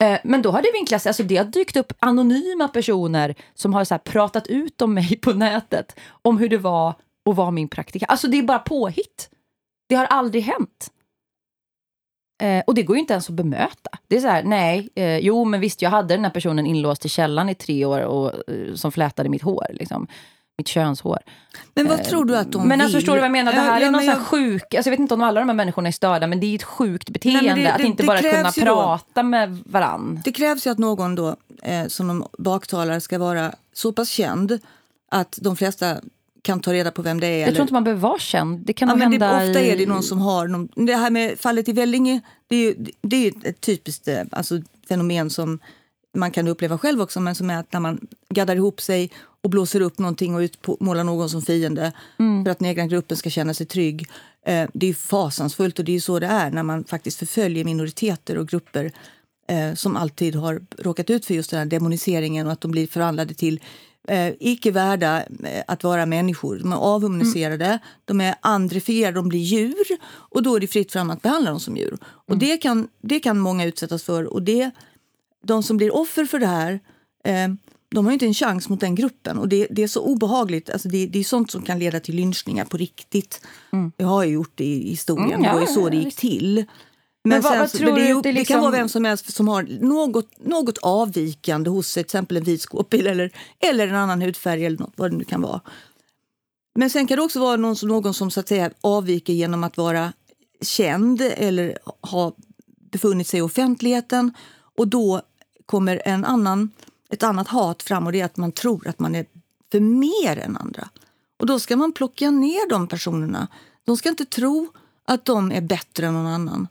[0.00, 1.06] Eh, men då har det vinklats.
[1.06, 5.16] alltså det har dykt upp anonyma personer som har så här, pratat ut om mig
[5.16, 6.94] på nätet, om hur det var
[7.30, 8.10] att vara min praktikant.
[8.10, 9.30] Alltså det är bara påhitt.
[9.88, 10.90] Det har aldrig hänt.
[12.42, 13.90] Eh, och det går ju inte ens att bemöta.
[14.08, 17.04] Det är så här, nej, eh, jo men visst jag hade den här personen inlåst
[17.04, 19.66] i källan i tre år och, eh, som flätade mitt hår.
[19.70, 20.06] Liksom
[20.58, 21.18] mitt könshår.
[21.74, 23.52] Men vad tror du att de Men alltså, förstår du vad jag menar?
[23.52, 24.18] Det här ja, är någon jag...
[24.18, 24.62] sjuk...
[24.62, 26.62] Alltså jag vet inte om alla de här människorna är störda, men det är ett
[26.62, 30.20] sjukt beteende Nej, det, att inte bara kunna prata med varann.
[30.24, 34.58] Det krävs ju att någon då, eh, som de baktalar ska vara så pass känd
[35.10, 35.96] att de flesta
[36.42, 37.30] kan ta reda på vem det är.
[37.30, 37.54] Jag eller...
[37.54, 38.66] tror inte man behöver vara känd.
[38.66, 39.70] Det kan ja, men hända det, Ofta i...
[39.70, 40.48] är det någon som har...
[40.48, 44.20] Någon, det här med fallet i Vellinge, det är ju, det är ett typiskt eh,
[44.32, 45.58] alltså, fenomen som
[46.14, 49.10] man kan uppleva själv också, men som är att när man gaddar ihop sig
[49.42, 52.44] och blåser upp någonting och utmålar någon som fiende mm.
[52.44, 54.06] för att den egna gruppen ska känna sig trygg.
[54.46, 58.38] Eh, det är fasansfullt och det är så det är när man faktiskt förföljer minoriteter
[58.38, 58.92] och grupper
[59.48, 62.86] eh, som alltid har råkat ut för just den här demoniseringen och att de blir
[62.86, 63.60] förvandlade till
[64.08, 66.58] eh, icke värda eh, att vara människor.
[66.58, 67.78] De är avhumaniserade, mm.
[68.04, 71.60] de är andrifierade, de blir djur och då är det fritt fram att behandla dem
[71.60, 71.88] som djur.
[71.88, 72.00] Mm.
[72.02, 74.70] Och det kan, det kan många utsättas för och det,
[75.44, 76.80] de som blir offer för det här
[77.24, 77.48] eh,
[77.90, 79.38] de har inte en chans mot den gruppen.
[79.38, 80.70] Och Det, det är så obehagligt.
[80.70, 83.40] Alltså det, det, är sånt som kan leda till lynchningar på riktigt.
[83.72, 83.92] Mm.
[83.96, 85.32] Jag har ju gjort det i historien.
[85.32, 86.54] Mm, ja, det var ju så det gick till.
[86.54, 86.64] Men,
[87.22, 88.34] men, vad, vad men det, är, det, liksom...
[88.34, 92.36] det, kan vara vem som helst som har något, något avvikande hos sig, till exempel
[92.36, 95.60] en vit skåpbil eller, eller en annan hudfärg eller något, vad det nu kan vara.
[96.74, 99.76] Men sen kan det också vara någon, någon som så att säga, avviker genom att
[99.76, 100.12] vara
[100.62, 102.32] känd eller ha
[102.92, 104.34] befunnit sig i offentligheten.
[104.76, 105.22] Och då
[105.66, 106.70] kommer en annan
[107.12, 109.26] ett annat hat fram och det är att man tror att man är
[109.72, 110.88] för mer än andra.
[111.38, 113.48] Och då ska man plocka ner de personerna.
[113.84, 114.68] De ska inte tro
[115.04, 116.68] att de är bättre än någon annan.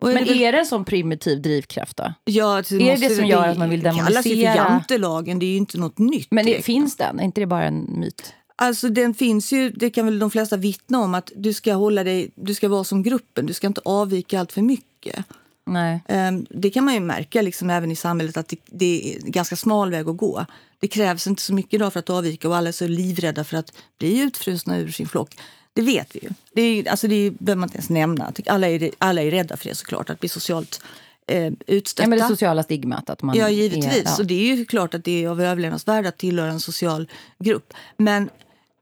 [0.00, 0.42] Men är det, väl...
[0.42, 2.14] är det en sån primitiv drivkraft då?
[2.24, 4.08] Ja, det är det det som gör att man vill demonisera?
[4.08, 6.28] Det kallas ju för jantelagen, det är ju inte något nytt.
[6.30, 7.20] Men det, finns den?
[7.20, 8.34] Är inte det bara en myt?
[8.56, 12.04] Alltså den finns ju, det kan väl de flesta vittna om, att du ska hålla
[12.04, 15.24] dig, du ska vara som gruppen, du ska inte avvika allt för mycket.
[15.70, 16.00] Nej.
[16.08, 19.30] Ehm, det kan man ju märka liksom även i samhället att det, det, är en
[19.30, 20.46] ganska smal väg att gå.
[20.80, 23.56] Det krävs inte så mycket idag för att avvika och alla är så livrädda för
[23.56, 25.36] att bli utfrusna ur sin flock.
[25.72, 26.28] Det vet vi ju.
[26.52, 28.32] Det, är, alltså det behöver man inte ens nämna.
[28.46, 30.82] Alla är, alla är rädda för det såklart, att bli socialt
[31.26, 32.04] eh, utstötta.
[32.04, 33.10] Ja, men det sociala stigmat.
[33.10, 33.84] Att man ja, givetvis.
[33.86, 34.10] Är, ja.
[34.10, 37.72] Så det är ju klart att det är av överlevnadsvärde att tillhöra en social grupp.
[37.96, 38.30] Men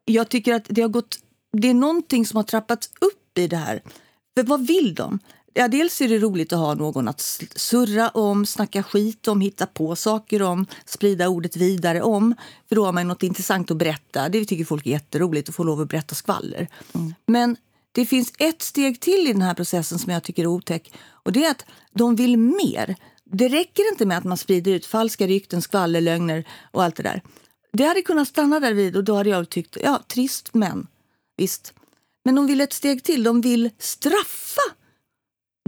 [0.05, 1.19] jag tycker att det har gått...
[1.53, 3.83] Det är någonting som har trappats upp i det här.
[4.37, 5.19] För vad vill de?
[5.59, 7.21] Ja, dels är det roligt att ha någon att
[7.57, 12.35] surra om, snacka skit om, hitta på saker om, sprida ordet vidare om.
[12.69, 14.29] För då har man något intressant att berätta.
[14.29, 16.69] Det tycker folk är jätteroligt att få lov att berätta skvaller.
[16.95, 17.15] Mm.
[17.27, 17.57] Men
[17.93, 20.93] det finns ett steg till i den här processen som jag tycker är otäck.
[21.09, 22.97] Och det är att de vill mer.
[23.25, 27.03] Det räcker inte med att man sprider ut falska rykten, skvaller, lögner och allt det
[27.03, 27.23] där.
[27.73, 30.87] Det hade kunnat stanna där vid och då hade jag tyckt, ja trist men
[31.37, 31.75] visst.
[32.25, 34.78] Men de vill ett steg till, de vill straffa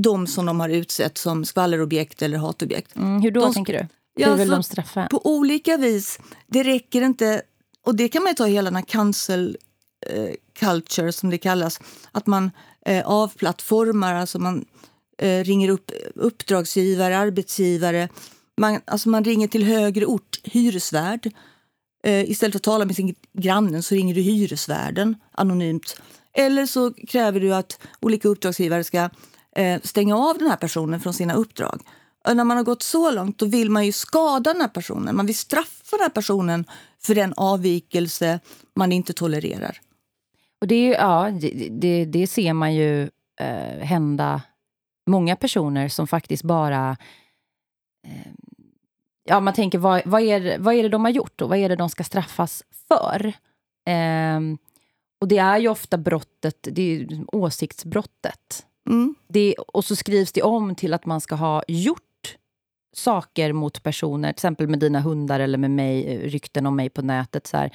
[0.02, 2.96] de som de har utsett som skvallerobjekt eller hatobjekt.
[2.96, 3.78] Mm, hur då de, tänker du?
[3.78, 5.06] Hur ja, vill de straffa?
[5.10, 6.18] På olika vis.
[6.46, 7.42] Det räcker inte,
[7.86, 9.58] och det kan man ta hela den här cancel
[10.06, 11.80] eh, culture som det kallas.
[12.12, 12.50] Att man
[12.86, 14.64] eh, avplattformar, alltså man
[15.18, 18.08] eh, ringer upp uppdragsgivare, arbetsgivare.
[18.58, 21.32] Man, alltså man ringer till högre ort, hyresvärd.
[22.04, 26.00] Eh, istället för att tala med sin grannen så ringer du hyresvärden anonymt.
[26.32, 29.10] Eller så kräver du att olika uppdragsgivare ska
[29.56, 31.82] Eh, stänga av den här personen från sina uppdrag.
[32.28, 35.16] Och när man har gått så långt då vill man ju skada den här personen.
[35.16, 36.64] Man vill straffa den här personen
[36.98, 38.40] för den avvikelse
[38.74, 39.80] man inte tolererar.
[40.60, 41.30] Och det, ja,
[41.70, 43.02] det, det ser man ju
[43.40, 44.42] eh, hända
[45.06, 46.96] många personer som faktiskt bara...
[48.06, 48.32] Eh,
[49.24, 51.68] ja, man tänker, vad, vad, är, vad är det de har gjort och vad är
[51.68, 53.26] det de ska straffas för?
[53.86, 54.40] Eh,
[55.20, 58.66] och det är ju ofta brottet, det är åsiktsbrottet.
[58.88, 59.14] Mm.
[59.28, 62.36] Det, och så skrivs det om till att man ska ha gjort
[62.92, 67.02] saker mot personer, till exempel med dina hundar eller med mig, rykten om mig på
[67.02, 67.46] nätet.
[67.46, 67.70] Så här.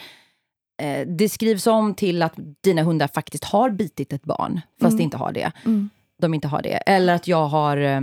[0.82, 5.02] Eh, det skrivs om till att dina hundar faktiskt har bitit ett barn, fast mm.
[5.02, 5.52] inte har det.
[5.66, 5.90] Mm.
[6.22, 6.76] De inte har det.
[6.76, 8.02] Eller att jag har eh,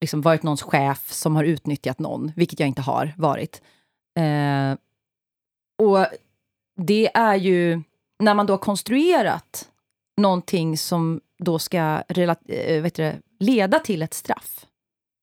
[0.00, 3.62] liksom varit någons chef som har utnyttjat någon, vilket jag inte har varit.
[4.18, 4.76] Eh,
[5.78, 6.06] och
[6.76, 7.82] det är ju,
[8.18, 9.70] när man då har konstruerat
[10.16, 14.66] någonting som då ska eh, vet du, leda till ett straff.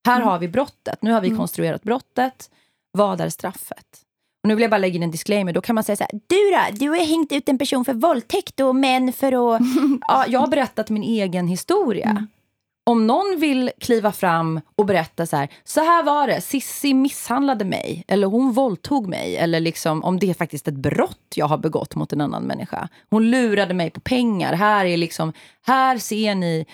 [0.06, 0.28] Här mm.
[0.28, 1.02] har vi brottet.
[1.02, 1.40] Nu har vi mm.
[1.40, 2.50] konstruerat brottet.
[2.92, 4.02] Vad är straffet?
[4.44, 5.54] Och nu vill jag bara lägga in en disclaimer.
[5.54, 6.86] Då kan man säga så här, du då?
[6.86, 9.62] Du har hängt ut en person för våldtäkt och män för att...
[10.08, 12.10] ja, jag har berättat min egen historia.
[12.10, 12.28] Mm.
[12.84, 17.66] Om någon vill kliva fram och berätta så här, så här var det, Sissi misshandlade
[17.66, 21.58] mig, eller hon våldtog mig, eller liksom om det är faktiskt ett brott jag har
[21.58, 22.90] begått mot en annan människa.
[23.10, 24.54] Hon lurade mig på pengar.
[24.54, 25.34] Här, är liksom,
[25.66, 26.66] här ser ni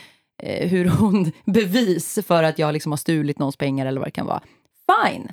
[0.44, 4.12] eh, hur hon bevis för att jag liksom har stulit någons pengar eller vad det
[4.12, 4.42] kan vara.
[4.88, 5.32] Fine!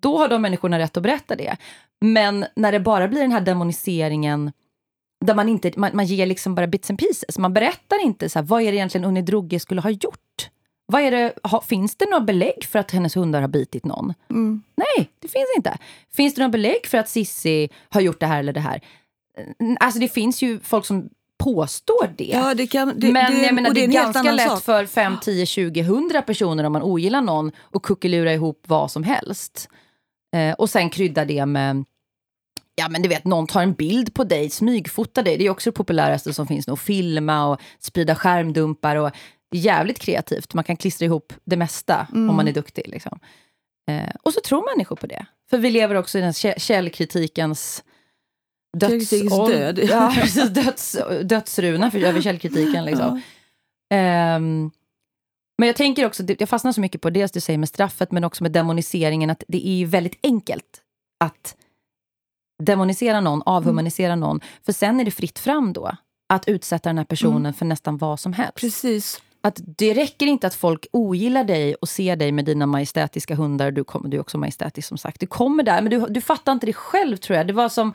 [0.00, 1.56] Då har de människorna rätt att berätta det.
[2.00, 4.52] Men när det bara blir den här demoniseringen
[5.24, 7.38] där man, inte, man, man ger liksom bara bits and pieces.
[7.38, 10.50] Man berättar inte så här, vad är det egentligen Unni Drougge skulle ha gjort.
[10.86, 14.14] Vad är det, ha, finns det några belägg för att hennes hundar har bitit någon?
[14.30, 14.62] Mm.
[14.76, 15.78] Nej, det finns inte.
[16.12, 18.80] Finns det några belägg för att Sissi har gjort det här eller det här?
[19.80, 22.24] Alltså det finns ju folk som påstår det.
[22.24, 24.62] Ja, det kan, det, men det, jag menar, det är, är ganska lätt sak.
[24.62, 29.02] för 5, 10, 20, 100 personer om man ogillar någon och kuckelura ihop vad som
[29.02, 29.68] helst.
[30.36, 31.84] Eh, och sen krydda det med
[32.74, 35.36] Ja men du vet, någon tar en bild på dig, smygfotar dig.
[35.36, 36.76] Det är också det populäraste som finns nu.
[36.76, 38.96] Filma och sprida skärmdumpar.
[38.96, 39.10] Och
[39.50, 40.54] det är jävligt kreativt.
[40.54, 42.30] Man kan klistra ihop det mesta mm.
[42.30, 42.88] om man är duktig.
[42.88, 43.18] Liksom.
[43.90, 45.26] Eh, och så tror människor på det.
[45.50, 47.84] För vi lever också i den källkritikens
[48.76, 49.10] döds...
[49.48, 49.78] död.
[49.78, 50.14] Ja,
[50.50, 52.84] döds, dödsruna för, över källkritiken.
[52.84, 53.22] Liksom.
[53.88, 54.36] Ja.
[54.36, 54.70] Um,
[55.58, 58.24] men jag tänker också, jag fastnar så mycket på dels du säger med straffet, men
[58.24, 60.82] också med demoniseringen, att det är väldigt enkelt
[61.24, 61.56] att
[62.60, 64.20] demonisera någon, avhumanisera mm.
[64.20, 64.40] någon.
[64.66, 65.90] För sen är det fritt fram då
[66.28, 67.54] att utsätta den här personen mm.
[67.54, 68.54] för nästan vad som helst.
[68.54, 69.20] Precis.
[69.42, 73.70] Att det räcker inte att folk ogillar dig och ser dig med dina majestätiska hundar.
[73.70, 75.20] Du, kom, du är också majestätisk som sagt.
[75.20, 77.46] Du kommer där, men du, du fattar inte det själv tror jag.
[77.46, 77.94] Det var som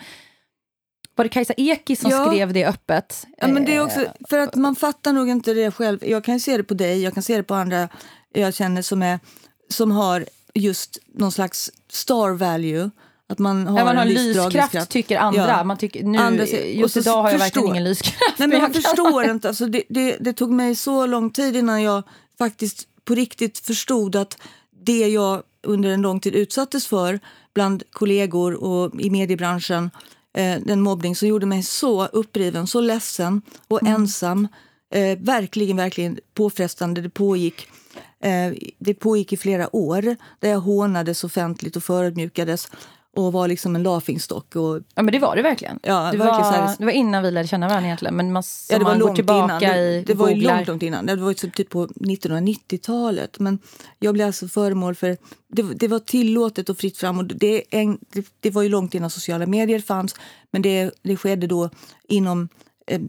[1.15, 2.25] var det Kajsa Eki som ja.
[2.25, 3.27] skrev det öppet?
[3.37, 5.99] Ja, men det är också, för att man fattar nog inte det själv.
[6.01, 7.89] Jag kan se det på dig, jag kan se det på andra
[8.33, 9.19] jag känner som, är,
[9.69, 12.89] som har just någon slags star value.
[13.27, 15.47] Att man har, ja, man har en lyskraft, tycker andra.
[15.47, 15.63] Ja.
[15.63, 17.45] Man tycker, nu, andra just idag har jag förstår.
[17.45, 18.39] verkligen ingen lyskraft.
[18.39, 19.47] Nej, men jag, jag förstår inte.
[19.47, 22.03] Alltså, det, det, det, tog mig så lång tid innan jag
[22.37, 24.37] faktiskt på riktigt förstod att
[24.85, 27.19] det jag under en lång tid utsattes för
[27.53, 29.91] bland kollegor och i mediebranschen,
[30.37, 33.93] eh, den mobbning som gjorde mig så uppriven, så ledsen och mm.
[33.93, 34.47] ensam.
[34.93, 37.01] Eh, verkligen, verkligen påfrestande.
[37.01, 37.67] Det pågick
[38.19, 42.69] eh, det pågick i flera år där jag hånades offentligt och förödmjukades
[43.15, 44.55] och var liksom en laughingstock.
[44.55, 45.79] Och, ja men det var det verkligen.
[45.83, 48.15] Ja, det, verkligen var, här, det var innan vi lärde känna varandra egentligen.
[48.15, 49.59] Men man, ja, det var man går tillbaka innan.
[49.59, 51.05] Det, det var ju långt, långt innan.
[51.05, 53.39] Det var ju typ på 1990-talet.
[53.39, 53.59] Men
[53.99, 55.17] jag blev alltså föremål för...
[55.47, 57.17] Det, det var tillåtet och fritt fram.
[57.17, 60.15] Och det, en, det, det, var ju långt innan sociala medier fanns.
[60.51, 61.69] Men det, det skedde då
[62.07, 62.49] inom...
[62.87, 63.01] Eh,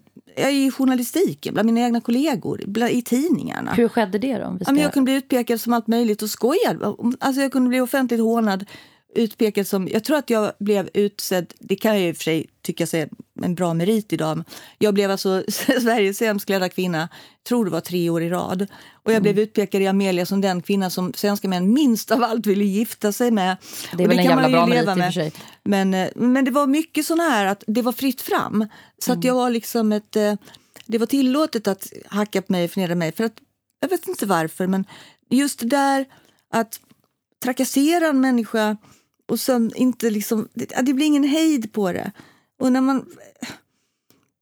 [0.48, 3.72] i journalistiken, bland mina egna kollegor, i tidningarna.
[3.72, 4.58] Hur skedde det då?
[4.66, 6.96] Ja, men jag kunde bli utpekad som allt möjligt och skojad.
[7.20, 8.64] Alltså jag kunde bli offentligt hånad
[9.14, 9.88] utpekad som...
[9.88, 13.08] Jag tror att jag blev utsedd, det kan jag i och för sig tycka sig
[13.42, 14.44] en bra merit idag.
[14.78, 17.08] Jag blev alltså Sveriges sämst klädda kvinna,
[17.48, 18.66] tror det var tre år i rad.
[18.92, 19.42] Och jag blev Mm.
[19.42, 23.30] utpekad i Amelia som den kvinna som svenska män minst av allt ville gifta sig
[23.30, 23.56] med.
[23.96, 25.14] Det är väl en kan jävla bra leva merit i med.
[25.14, 25.32] för sig.
[25.64, 28.66] Men, eh, men det var mycket sån här att det var fritt fram.
[28.98, 29.18] Så Mm.
[29.18, 30.16] att jag var liksom ett...
[30.16, 30.34] eh,
[30.86, 33.12] Det var tillåtet att hacka på mig och förnedra mig.
[33.12, 33.32] För att,
[33.80, 34.84] jag vet inte varför, men
[35.30, 36.04] just det där
[36.52, 36.80] att
[37.44, 38.76] trakassera en människa
[39.26, 40.48] och sen inte liksom...
[40.54, 42.12] Det, det blir ingen hejd på det.
[42.58, 43.06] Och när man...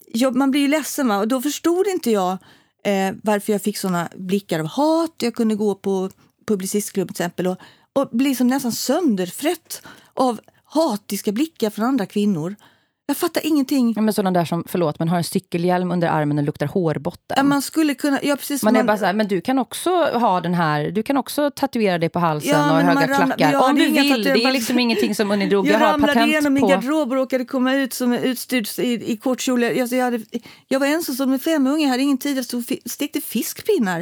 [0.06, 1.18] Ja, man blir ju ledsen va?
[1.18, 2.38] och då förstod inte jag
[2.84, 5.14] eh, varför jag fick såna blickar av hat.
[5.18, 6.10] Jag kunde gå på
[6.46, 7.56] Publicistklubb till exempel och,
[7.92, 9.82] och bli som nästan sönderfrätt
[10.14, 12.56] av hatiska blickar från andra kvinnor.
[13.06, 13.92] Jag fattar ingenting.
[13.96, 17.34] Ja, men sådana där som, förlåt, men har en cykelhjälm under armen och luktar hårbotten.
[17.36, 18.18] Ja, man skulle kunna...
[18.22, 21.02] Ja, precis, Man är bara så här, men du kan också ha den här, du
[21.02, 23.52] kan också tatuera dig på halsen Ja, och höga man ramlar- klackar.
[23.52, 25.66] ja, Om du vill, det är liksom ingenting som Unni drog.
[25.66, 26.66] Jag Jag har ramlade patent igenom min på...
[26.68, 29.62] garderob och råkade komma ut som utstyrd i, i kort kjol.
[29.62, 30.20] Jag, jag, hade,
[30.68, 32.36] jag var ensam med fem unga, jag hade ingen tid.
[32.38, 34.00] Jag stod stekte fiskpinnar.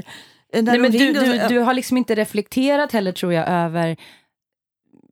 [0.52, 3.96] eh, Nej, men du, du, du har liksom inte reflekterat heller tror jag över...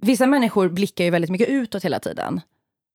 [0.02, 2.40] Vissa människor blickar ju väldigt mycket utåt hela tiden.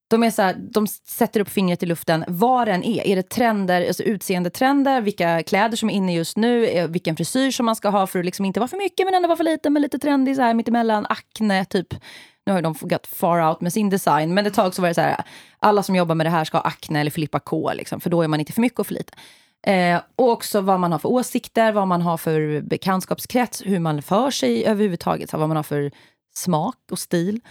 [0.07, 3.07] De, är så här, de sätter upp fingret i luften, vad den är.
[3.07, 7.51] Är det trender, alltså utseendetrender, vilka kläder som är inne just nu, eh, vilken frisyr
[7.51, 9.43] som man ska ha för att liksom inte vara för mycket men ändå vara för
[9.43, 11.93] lite, men lite trendig så här mittemellan, akne typ.
[12.45, 14.89] Nu har ju de gått far out med sin design, men ett tag så var
[14.89, 15.23] det så här,
[15.59, 18.21] alla som jobbar med det här ska ha akne eller Filippa K, liksom, för då
[18.21, 19.13] är man inte för mycket och för lite.
[19.67, 24.01] Eh, och också vad man har för åsikter, vad man har för bekantskapskrets, hur man
[24.01, 25.91] för sig överhuvudtaget, så här, vad man har för
[26.35, 27.41] smak och stil.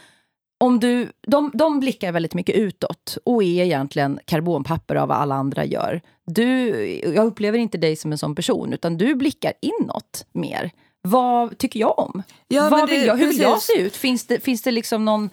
[0.65, 5.35] Om du, de, de blickar väldigt mycket utåt och är egentligen karbonpapper av vad alla
[5.35, 6.01] andra gör.
[6.27, 6.69] Du,
[7.15, 10.71] jag upplever inte dig som en sån person, utan du blickar inåt mer.
[11.03, 12.23] Vad tycker jag om?
[12.49, 13.97] Ja, vad det- vill jag, hur vill jag se ut?
[13.97, 15.31] Finns det, finns det liksom någon...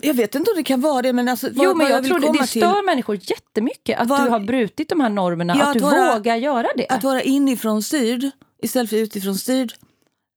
[0.00, 2.10] Jag vet inte om det kan vara det, men alltså, vad, jo, men jag vill
[2.10, 5.66] tror det, det stör människor jättemycket att Vad- du har brutit de här normerna, Ja,
[5.66, 6.86] att du att vara- vågar göra det.
[6.88, 8.30] Att vara inifrån styrd
[8.62, 9.72] istället för utifrån styrd.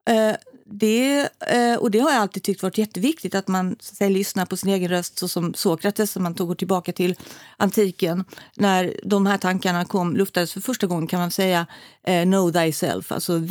[0.10, 0.36] Eh,
[0.76, 4.10] det, eh, och det har jag alltid tyckt varit jätteviktigt, att man så att säga,
[4.10, 7.16] lyssnar på sin egen röst så som Sokrates, som man tog tillbaka till
[7.58, 8.26] antiken.
[8.56, 11.68] När de här tankarna kom, luftades för första gången kan man säga
[12.04, 13.12] eh, know thyself.
[13.12, 13.48] Alltså,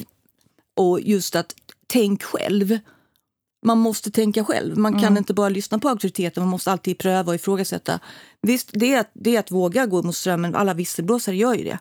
[0.77, 1.55] och just att
[1.87, 2.79] tänk själv.
[3.65, 4.79] Man måste tänka själv.
[4.79, 8.01] Man kan inte bara lyssna på auktoriteten, man måste alltid pröva och ifrågasätta.
[8.41, 10.55] Visst, det är, att, det är att våga gå mot strömmen.
[10.55, 11.79] Alla visselblåsare gör ju det.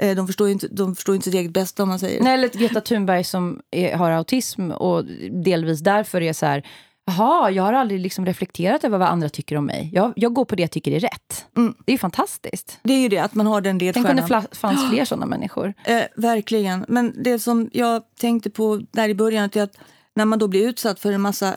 [0.00, 2.22] Eh, De förstår ju inte, de förstår inte sitt eget bästa om man säger.
[2.22, 6.66] Nej, eller Greta Thunberg som är, har autism och delvis därför är så här,
[7.06, 9.90] jaha, jag har aldrig liksom reflekterat över vad andra tycker om mig.
[9.92, 11.46] Jag, jag går på det jag tycker är rätt.
[11.54, 12.78] Det är ju fantastiskt.
[12.82, 14.46] Det är ju det, att man har den Tänk om det ledstjärnan.
[14.52, 15.74] fanns fler sådana människor.
[15.84, 16.84] Eh, verkligen.
[16.88, 19.76] Men det som jag tänkte på där i början är att
[20.14, 21.54] när man då blir utsatt för en massa eh,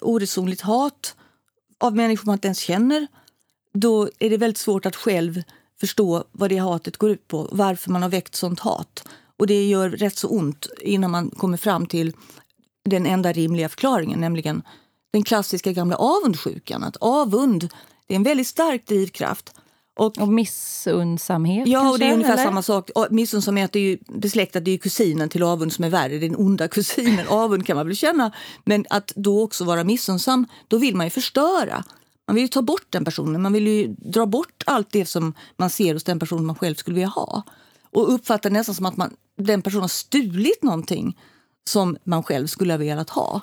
[0.00, 1.16] oresonligt hat
[1.78, 3.06] av människor man inte ens känner,
[3.74, 5.42] då är det väldigt svårt att själv
[5.80, 9.08] förstå vad det hatet går ut på, varför man har väckt sånt hat.
[9.36, 12.12] Och det gör rätt så ont innan man kommer fram till
[12.84, 14.62] den enda rimliga förklaringen, nämligen
[15.12, 16.84] den klassiska gamla avundsjukan.
[16.84, 17.68] Att avund
[18.06, 19.54] det är en väldigt stark drivkraft.
[19.98, 22.44] Och Och missundsamhet Ja, kanske, och det är ungefär eller?
[22.44, 22.90] samma sak.
[22.94, 26.68] Och Missunnsamhet är ju besläktat, det är kusinen till avund som är värre, den onda
[26.68, 27.26] kusinen.
[27.28, 28.32] Avund kan man väl känna,
[28.64, 31.84] men att då också vara missunnsam, då vill man ju förstöra.
[32.28, 35.34] Man vill ju ta bort den personen, man vill ju dra bort allt det som
[35.56, 37.42] man ser hos den personen man själv skulle vilja ha.
[37.90, 41.18] Och uppfatta nästan som att man, den personen har stulit någonting
[41.68, 43.40] som man själv skulle ha velat ha.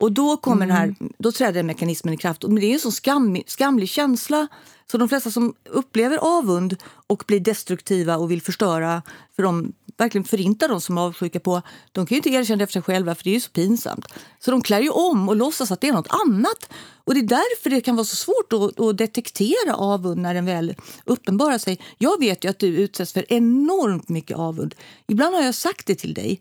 [0.00, 2.44] Och då, kommer den här, då träder mekanismen i kraft.
[2.44, 4.48] Och det är en så skam, skamlig känsla.
[4.90, 9.02] Så de flesta som upplever avund och blir destruktiva och vill förstöra,
[9.36, 12.66] för de verkligen förinta de som är avundsjuka på, de kan ju inte erkänna det
[12.66, 14.06] för sig själva för det är så pinsamt.
[14.38, 16.70] Så de klär ju om och låtsas att det är något annat.
[17.04, 20.44] Och det är därför det kan vara så svårt att, att detektera avund när den
[20.44, 21.80] väl uppenbarar sig.
[21.98, 24.74] Jag vet ju att du utsätts för enormt mycket avund.
[25.08, 26.40] Ibland har jag sagt det till dig.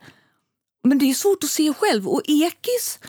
[0.83, 2.07] Men det är svårt att se själv.
[2.07, 2.99] Och Ekis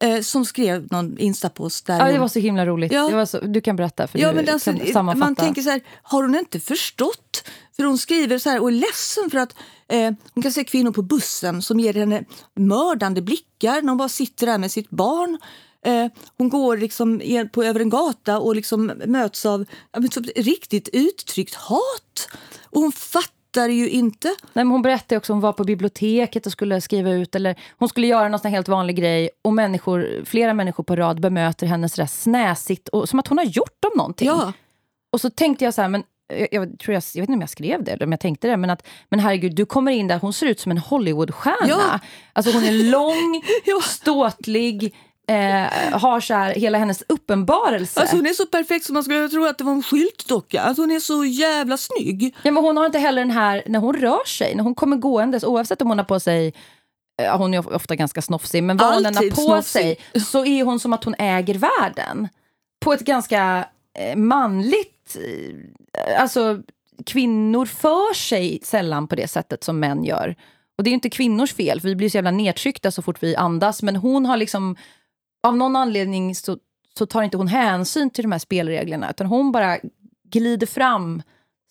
[0.00, 2.92] eh, som skrev någon instapost där Ja, det var så himla roligt.
[2.92, 3.26] Ja.
[3.26, 5.26] Så, du kan berätta, för Ja, du men alltså, kan sammanfatta.
[5.26, 7.44] man tänker så här, har hon inte förstått?
[7.76, 9.54] För hon skriver så här och är ledsen för att
[9.88, 12.24] eh, hon kan se kvinnor på bussen som ger henne
[12.56, 15.38] mördande blickar när hon bara sitter där med sitt barn.
[15.86, 16.06] Eh,
[16.38, 17.20] hon går liksom
[17.52, 22.28] på, över en gata och liksom möts av ja, men, så, riktigt uttryckt hat.
[22.70, 24.28] Och hon fattar ju inte.
[24.28, 27.56] Nej, men hon berättade också att hon var på biblioteket och skulle skriva ut, eller
[27.78, 31.88] hon skulle göra någon helt vanlig grej och människor, flera människor på rad bemöter henne
[31.88, 34.28] sådär snäsigt, och, som att hon har gjort dem någonting.
[34.28, 34.52] Ja.
[35.12, 37.40] Och så tänkte jag så här, men jag, jag, tror jag, jag vet inte om
[37.40, 40.08] jag skrev det eller om jag tänkte det, men att men herregud, du kommer in
[40.08, 41.68] där, hon ser ut som en Hollywoodstjärna.
[41.68, 41.98] Ja.
[42.32, 43.80] Alltså hon är lång, Ja.
[43.82, 44.94] ståtlig,
[45.30, 48.00] eh, har så här, hela hennes uppenbarelse.
[48.00, 50.62] Alltså hon är så perfekt som man skulle tro att det var en skyltdocka.
[50.62, 52.36] Alltså hon är så jävla snygg.
[52.42, 54.96] Ja, men hon har inte heller den här, när hon rör sig, när hon kommer
[54.96, 56.54] gåendes, oavsett om hon har på sig
[57.22, 59.82] ja, hon är ofta ganska snofsig, men vad hon än har på snofsig.
[60.14, 62.28] sig så är hon som att hon äger världen.
[62.80, 63.64] På ett ganska
[63.98, 65.16] eh, manligt...
[65.16, 66.62] Eh, alltså,
[67.06, 70.36] kvinnor för sig sällan på det sättet som män gör.
[70.78, 73.36] Och det är inte kvinnors fel, för vi blir så jävla nedtryckta så fort vi
[73.36, 73.82] andas.
[73.82, 74.76] Men hon har liksom,
[75.42, 76.56] av någon anledning så,
[76.98, 79.10] så tar inte hon hänsyn till de här spelreglerna.
[79.10, 79.78] Utan hon bara
[80.30, 81.22] glider fram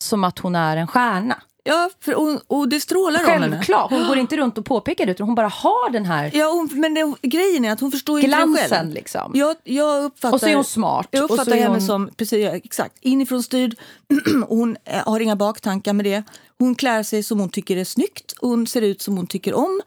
[0.02, 1.42] som att hon är en stjärna.
[1.64, 3.36] Ja, för, och, och det strålar Självklart.
[3.36, 3.56] om henne.
[3.56, 3.90] Självklart.
[3.90, 6.68] Hon går inte runt och påpekar det, utan hon bara har den här Ja, hon,
[6.72, 8.48] men det, grejen är att hon förstår glansen.
[8.48, 8.90] inte det själv.
[8.90, 9.32] Liksom.
[9.34, 11.08] Jag, jag uppfattar, och så är hon smart.
[11.10, 11.80] Jag uppfattar henne hon...
[11.80, 13.74] som precis, exakt, inifrån styrd.
[14.48, 16.22] hon eh, har inga baktankar med det.
[16.58, 18.34] Hon klär sig som hon tycker är snyggt.
[18.40, 19.80] Hon ser ut som hon tycker om.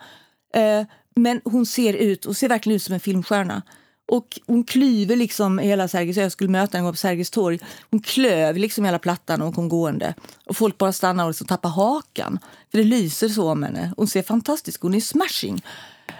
[0.56, 3.62] Eh, men hon ser ut och ser verkligen ut som en filmstjärna.
[4.08, 7.60] Och hon klyver liksom hela Sergels Jag skulle möta henne på Sergels torg.
[7.92, 10.14] Hon klöv liksom hela plattan och kom gående.
[10.46, 12.40] Och folk bara stannar och liksom tappar hakan.
[12.72, 13.94] För det lyser så om henne.
[13.98, 15.62] Hon ser fantastisk Hon är smashing.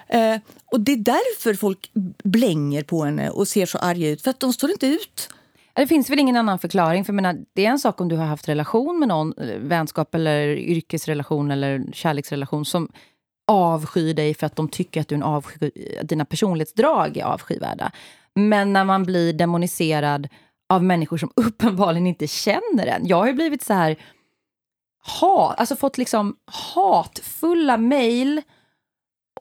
[0.08, 1.92] Eh, och det är därför folk
[2.24, 4.22] blänger på henne och ser så arga ut.
[4.22, 5.30] För att de står inte ut.
[5.76, 7.06] Det finns väl ingen annan förklaring.
[7.06, 10.16] För menar, det är en sak om du har haft relation med någon, eh, vänskap
[10.16, 12.92] eller yrkesrelation eller kärleksrelation som
[13.48, 15.72] avskyr dig för att de tycker att du en avsky,
[16.04, 17.92] dina personlighetsdrag är avskyvärda.
[18.36, 20.28] Men när man blir demoniserad
[20.70, 23.08] av människor som uppenbarligen inte känner en.
[23.08, 23.96] Jag har ju blivit så här
[25.06, 28.42] hat, alltså fått liksom hatfulla mejl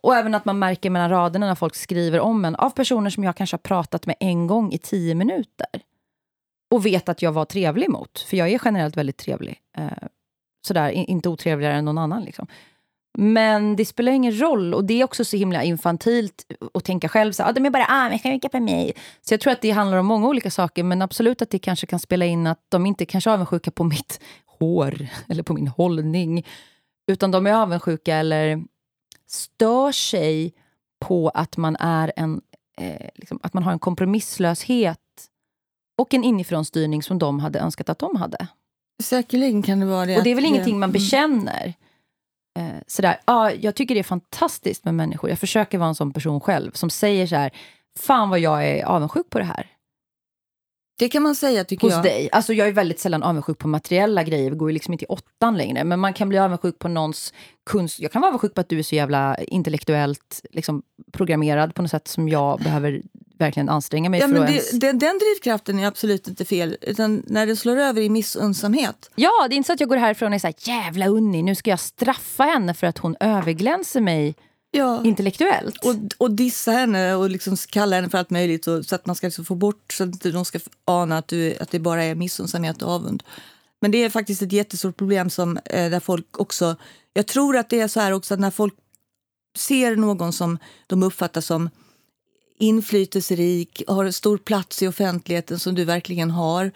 [0.03, 3.25] och även att man märker mellan raderna när folk skriver om en av personer som
[3.25, 5.67] jag kanske har pratat med en gång i tio minuter.
[6.71, 9.61] Och vet att jag var trevlig mot, för jag är generellt väldigt trevlig.
[9.77, 10.09] Eh,
[10.67, 12.23] sådär, inte otrevligare än någon annan.
[12.23, 12.47] Liksom.
[13.19, 14.75] Men det spelar ingen roll.
[14.75, 17.87] Och det är också så himla infantilt att tänka själv så ah, de är bara
[17.89, 18.93] ah, avundsjuka på mig.
[19.21, 20.83] Så jag tror att det handlar om många olika saker.
[20.83, 23.85] Men absolut att det kanske kan spela in att de inte kanske är avundsjuka på
[23.85, 24.21] mitt
[24.59, 26.47] hår eller på min hållning.
[27.07, 28.65] Utan de är avundsjuka eller
[29.27, 30.55] stör sig
[31.01, 32.41] på att man är en
[32.79, 34.99] eh, liksom, att man har en kompromisslöshet
[35.99, 38.47] och en inifrånstyrning som de hade önskat att de hade.
[39.03, 40.17] Säkerligen kan det vara det.
[40.17, 40.93] Och det är väl ingenting man mm.
[40.93, 41.75] bekänner
[42.59, 45.31] eh, sådär, ja, jag tycker det är fantastiskt med människor.
[45.31, 47.51] Jag försöker vara en sån person själv som säger så här,
[47.99, 49.73] fan vad jag är avundsjuk på det här.
[50.99, 52.03] Det kan man säga tycker Hos jag.
[52.03, 52.29] dig.
[52.33, 54.51] Alltså jag är väldigt sällan avundsjuk på materiella grejer.
[54.51, 55.85] Vi går ju liksom inte i åttan längre.
[55.85, 57.33] Men man kan bli avundsjuk på någons
[57.71, 58.01] kunst.
[58.01, 60.83] Jag kan vara avundsjuk på att du är så jävla intellektuellt liksom,
[61.13, 63.03] programmerad på något sätt som jag behöver
[63.43, 64.71] verkligen anstränga mig ja, för men det, ens...
[64.71, 66.77] den, den drivkraften är absolut inte fel.
[66.81, 69.11] Utan när det slår över i missunnsamhet.
[69.15, 71.71] Ja, det är inte så att jag går härifrån och här, jävla Unni, nu ska
[71.71, 74.35] jag straffa henne för att hon överglänser mig
[74.71, 75.05] ja.
[75.05, 75.85] intellektuellt.
[75.85, 79.17] Och, och dissa henne och liksom kalla henne för allt möjligt och, så att man
[79.17, 82.05] ska liksom få bort så att inte de ska ana att, du, att det bara
[82.05, 83.23] är missunnsamhet och avund.
[83.81, 86.77] Men det är faktiskt ett jättestort problem som, eh, där folk också...
[87.15, 88.75] Jag tror att det är så här också att när folk
[89.57, 91.71] ser någon som de uppfattar som
[92.59, 96.71] inflytelserik, har stor plats i offentligheten som du verkligen har.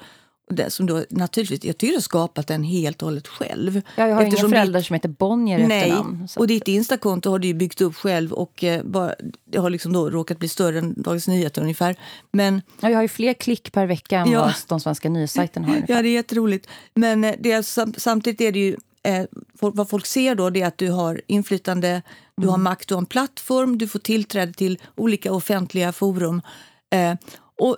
[0.50, 3.82] Det som du, naturligtvis, jag tycker du har skapat den helt och hållet själv.
[3.96, 6.28] Ja, jag har Eftersom inga föräldrar ditt, som heter Bonnier Nej, efternamn.
[6.36, 9.14] och ditt Instakonto har du byggt upp själv och eh, bara,
[9.44, 11.96] det har liksom då råkat bli större än Dagens Nyheter ungefär.
[12.32, 15.66] Men, ja, jag har ju fler klick per vecka än ja, vad de svenska nyhetssajterna
[15.66, 15.74] har.
[15.76, 15.94] Ungefär.
[15.94, 16.68] Ja, det är jätteroligt.
[16.94, 18.76] Men eh, det är, samtidigt är det ju
[19.06, 19.26] eh,
[19.60, 22.02] vad folk ser då är att du har inflytande,
[22.36, 22.50] du mm.
[22.50, 26.42] har makt, du har en plattform, du får tillträde till olika offentliga forum.
[26.90, 27.14] Eh,
[27.58, 27.76] och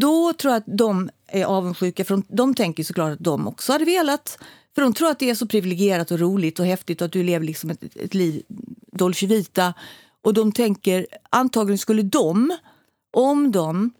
[0.00, 3.72] då tror jag att de är avundsjuka, för de, de tänker såklart att de också
[3.72, 4.38] hade velat.
[4.74, 7.22] För de tror att det är så privilegierat och roligt och häftigt och att du
[7.22, 8.42] lever liksom ett, ett liv
[8.92, 9.74] dolce vita.
[10.22, 12.56] Och de tänker, antagligen skulle de,
[13.12, 13.90] om de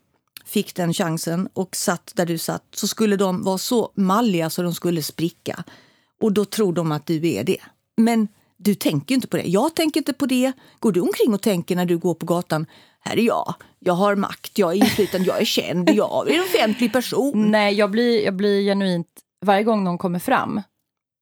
[0.45, 4.63] fick den chansen och satt där du satt, så skulle de vara så malliga så
[4.63, 5.65] de skulle spricka.
[6.23, 7.59] Och då tror de att du är det.
[7.97, 9.43] Men du tänker inte på det.
[9.43, 10.53] Jag tänker inte på det.
[10.79, 12.67] Går du omkring och tänker när du går på gatan,
[13.01, 16.41] här är jag, jag har makt, jag är inflytande, jag är känd, jag är en
[16.41, 17.33] offentlig person.
[17.51, 19.09] Nej, jag blir, jag blir genuint,
[19.45, 20.61] varje gång någon kommer fram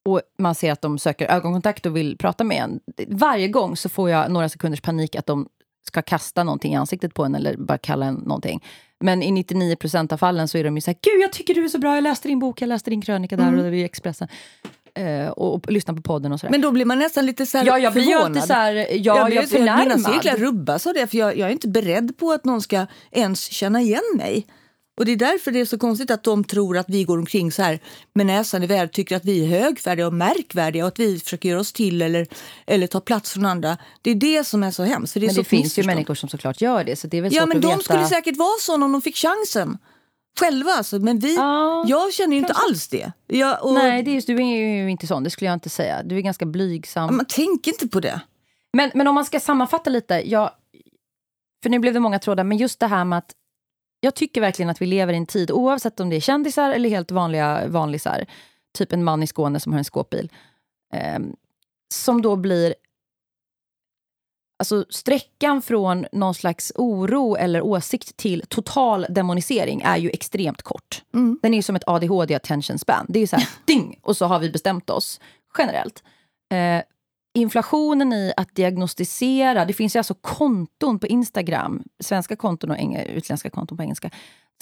[0.04, 2.80] och man ser att de söker ögonkontakt och vill prata med en.
[3.08, 5.48] Varje gång så får jag några sekunders panik att de
[5.86, 8.64] ska kasta någonting i ansiktet på en eller bara kalla en någonting.
[9.00, 11.64] Men i 99% av fallen så är de ju så här, gud jag tycker du
[11.64, 13.64] är så bra, jag läste din bok, jag läste din krönika där mm.
[13.64, 14.28] och det i Expressen.
[14.98, 16.50] Uh, och, och, lyssna på podden och sådär.
[16.50, 18.44] Men då blir man nästan lite så ja, jag blir förvånad.
[18.44, 18.86] Så här, ja,
[19.16, 19.98] jag, blir förnärmad.
[19.98, 22.86] Mina cirklar rubbas av det, för jag, jag, är inte beredd på att någon ska
[23.10, 24.46] ens känna igen mig.
[25.00, 27.52] Och det är därför det är så konstigt att de tror att vi går omkring
[27.52, 27.80] så här
[28.14, 31.48] med näsan i vädret, tycker att vi är högfärdiga och märkvärdiga och att vi försöker
[31.48, 32.26] göra oss till eller,
[32.66, 33.76] eller ta plats från andra.
[34.02, 35.12] Det är det som är så hemskt.
[35.12, 36.96] För det men så det finns ju människor som såklart gör det.
[36.96, 37.82] Så det är väl Ja, men de veta.
[37.82, 39.78] skulle säkert vara såna om de fick chansen.
[40.38, 40.98] Själva alltså.
[40.98, 42.70] Men vi, Ja, jag känner ju inte kanske.
[42.70, 43.12] alls det.
[43.26, 45.24] Jag, och, Nej, det är just, du är ju inte sån.
[45.24, 46.02] Det skulle jag inte säga.
[46.02, 47.16] Du är ganska blygsam.
[47.16, 48.20] Man tänker inte på det.
[48.72, 50.30] Men, men om man ska sammanfatta lite.
[50.30, 50.50] Jag,
[51.62, 53.34] för nu blev det många trådar, men just det här med att
[54.00, 56.88] jag tycker verkligen att vi lever i en tid, oavsett om det är kändisar eller
[56.88, 58.26] helt vanliga vanlisar,
[58.78, 60.32] typ en man i Skåne som har en skåpbil,
[60.94, 61.18] eh,
[61.94, 62.74] som då blir...
[64.60, 71.02] Alltså sträckan från någon slags oro eller åsikt till total demonisering är ju extremt kort.
[71.14, 71.38] Mm.
[71.42, 73.06] Den är som ett ADHD attention span.
[73.08, 73.98] Det är så här, ding!
[74.02, 75.20] Och så har vi bestämt oss
[75.58, 76.02] generellt.
[76.52, 76.82] Eh,
[77.34, 83.50] inflationen i att diagnostisera, det finns ju alltså konton på Instagram, svenska konton och utländska
[83.50, 84.10] konton på engelska,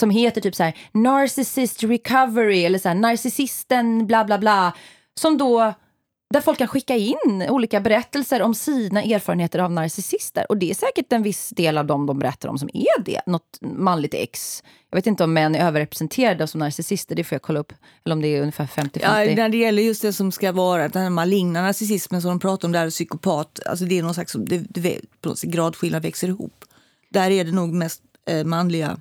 [0.01, 4.73] som heter typ så här narcissist recovery eller så här narcissisten bla bla bla.
[5.15, 5.75] Som då,
[6.31, 10.47] där folk kan skicka in olika berättelser om sina erfarenheter av narcissister.
[10.49, 13.21] Och det är säkert en viss del av dem de berättar om som är det.
[13.27, 14.63] Något manligt ex.
[14.91, 17.73] Jag vet inte om män är överrepresenterade som narcissister, det får jag kolla upp.
[18.05, 18.99] Eller om det är ungefär 50-50.
[19.03, 22.41] Ja, när det gäller just det som ska vara den här maligna narcissismen som de
[22.41, 26.29] pratar om, där psykopat, alltså det är någon slags, det, det, på något gradskillnad växer
[26.29, 26.65] ihop.
[27.11, 28.97] Där är det nog mest eh, manliga,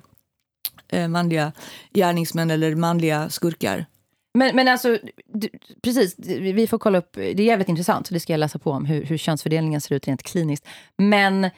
[0.88, 1.52] eh, manliga
[1.94, 3.86] gärningsmän eller manliga skurkar.
[4.34, 5.48] Men, men alltså, du,
[5.82, 8.70] precis, vi får kolla upp, det är jävligt intressant, så det ska jag läsa på
[8.70, 10.66] om, hur, hur könsfördelningen ser ut rent kliniskt.
[10.96, 11.50] Men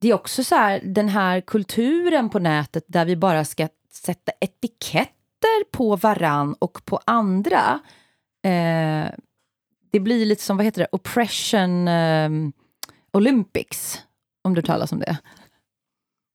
[0.00, 4.32] det är också så här, den här kulturen på nätet där vi bara ska sätta
[4.40, 7.80] etiketter på varann och på andra.
[8.44, 9.06] Eh,
[9.92, 12.30] det blir lite som, vad heter det, oppression eh,
[13.12, 14.00] Olympics,
[14.42, 15.18] om du talar om det.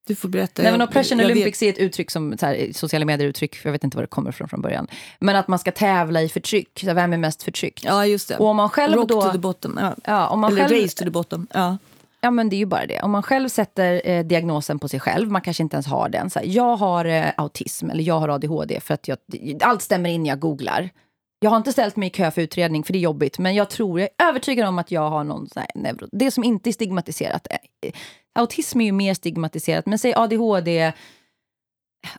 [0.07, 0.61] Du får berätta.
[0.61, 3.57] Nej, men Jag- Oppression jag vet- Olympics är ett uttryck som så här, sociala medier-uttryck,
[3.63, 4.87] jag vet inte var det kommer från från början.
[5.19, 7.83] Men att man ska tävla i förtryck, så här, vem är mest förtryckt?
[7.83, 8.37] Ja, just det.
[8.37, 9.21] Och om man själv Rock då...
[9.21, 9.77] to the bottom.
[9.81, 9.95] Ja.
[10.03, 11.47] Ja, om man Eller själv, race to the bottom.
[11.53, 11.77] Ja.
[12.21, 13.01] ja, men det är ju bara det.
[13.01, 16.29] Om man själv sätter eh, diagnosen på sig själv, man kanske inte ens har den.
[16.29, 19.17] Så här, jag har eh, autism eller jag har ADHD för att jag,
[19.61, 20.89] allt stämmer in när jag googlar.
[21.39, 23.69] Jag har inte ställt mig i kö för utredning för det är jobbigt, men jag
[23.69, 26.07] tror, jag är övertygad om att jag har någon sån här neuro...
[26.11, 27.47] Det som inte är stigmatiserat.
[27.81, 27.91] eh,
[28.35, 30.93] Autism är ju mer stigmatiserat, men säg ADHD,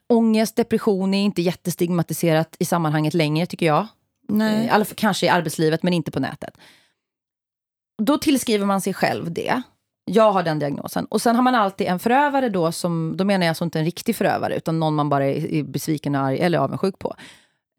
[0.08, 3.86] ångest, depression är inte jättestigmatiserat i sammanhanget längre tycker jag.
[4.28, 4.68] Nej.
[4.68, 6.58] Alla, kanske i arbetslivet, men inte på nätet.
[8.02, 9.62] Då tillskriver man sig själv det.
[10.04, 11.04] Jag har den diagnosen.
[11.04, 13.84] Och sen har man alltid en förövare då, som, då menar jag alltså inte en
[13.84, 17.16] riktig förövare, utan någon man bara är, är besviken, arg eller avundsjuk på.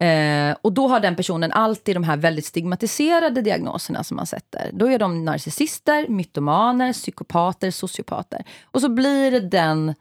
[0.00, 4.70] Eh, och då har den personen alltid de här väldigt stigmatiserade diagnoserna som man sätter.
[4.72, 8.44] Då är de narcissister, mytomaner, psykopater, sociopater.
[8.64, 9.94] Och så blir det den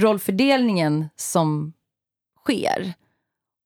[0.00, 1.72] rollfördelningen som
[2.44, 2.94] sker.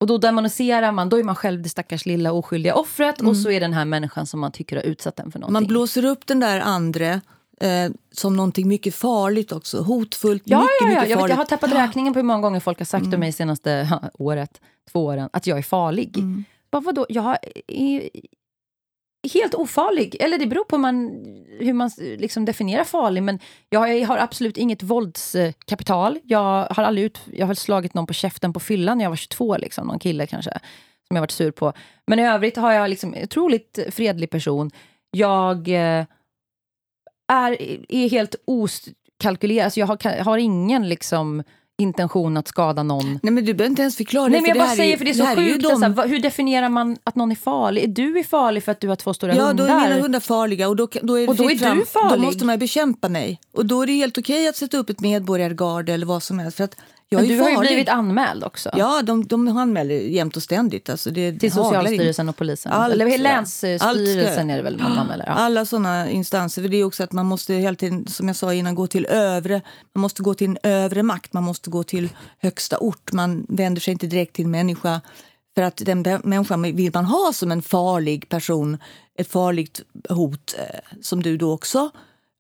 [0.01, 3.51] Och då demoniserar man, då är man själv det stackars lilla oskyldiga offret och så
[3.51, 5.53] är den här människan som man tycker har utsatt den för någonting.
[5.53, 7.21] Man blåser upp den där andre
[7.61, 9.83] eh, som någonting mycket farligt också.
[9.83, 10.95] Hotfullt, Ja, mycket, ja, ja.
[10.95, 13.19] mycket Jag, vet, jag har tappat räkningen på hur många gånger folk har sagt till
[13.19, 14.61] mig senaste året,
[14.91, 16.18] två åren, att jag är farlig.
[16.18, 16.45] Mm.
[16.70, 17.07] Bara, vadå?
[17.09, 18.11] Jag är
[19.33, 20.16] helt ofarlig.
[20.20, 21.11] Eller det beror på man,
[21.61, 23.22] hur man liksom definierar farlig.
[23.22, 26.18] Men jag har absolut inget våldskapital.
[26.22, 29.16] Jag har aldrig ut, jag har slagit någon på käften på fyllan när jag var
[29.16, 29.57] 22.
[29.57, 30.51] Liksom, någon kille kanske,
[31.09, 31.72] som jag varit sur på.
[32.07, 34.70] Men i övrigt har jag liksom en otroligt fredlig person.
[35.11, 36.07] Jag eh,
[37.33, 37.57] är,
[37.93, 39.64] är helt oskalkylerad.
[39.64, 41.43] Alltså jag har, har ingen liksom
[41.83, 43.18] intention att skada någon.
[43.22, 44.41] Nej, men du behöver inte ens förklara Nej, det.
[44.43, 45.62] men jag det bara säger är, för det är så ju sjukt.
[45.62, 47.83] de- alltså, vad- hur definierar man att någon är farlig?
[47.85, 49.68] Är du är farlig för att du har två stora Ja, hundar?
[49.68, 51.78] då är mina hundar farliga och då, då är det Och då är du fram.
[51.78, 52.22] Då farlig.
[52.24, 53.41] måste man bekämpa mig.
[53.53, 56.57] Och då är det helt okej att sätta upp ett medborgargarde eller vad som helst.
[56.57, 56.76] För att
[57.17, 58.71] Men du har ju blivit anmäld också.
[58.77, 60.89] Ja, de, de anmäler jämt och ständigt.
[60.89, 61.51] Alltså det Till in.
[61.51, 62.73] Socialstyrelsen och polisen.
[62.73, 63.19] Allt, Eller.
[63.19, 65.25] Länsstyrelsen är det väl man anmäler?
[65.27, 65.33] Ja.
[65.33, 66.63] Alla såna instanser.
[66.63, 69.07] För det är också att man måste hela tiden, som jag sa innan, gå till
[69.07, 69.61] övre.
[69.95, 71.33] Man måste gå till en övre makt.
[71.33, 72.09] Man måste gå till
[72.39, 73.13] högsta ort.
[73.13, 75.01] Man vänder sig inte direkt till en människa.
[75.55, 78.79] För att den människan vill man ha som en farlig person.
[79.19, 81.91] Ett farligt hot, eh, som du då också.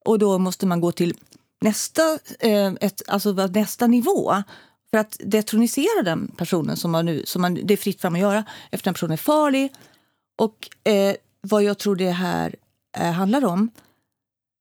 [0.04, 1.14] Och då måste man gå till
[1.62, 4.42] nästa, eh, ett, alltså nästa nivå
[4.90, 8.20] för att detronisera den personen som man nu, som man, det är fritt fram att
[8.20, 9.72] göra efter den personen är farlig.
[10.38, 12.56] Och eh, vad jag tror det här
[12.98, 13.70] eh, handlar om,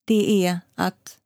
[0.05, 1.17] det är att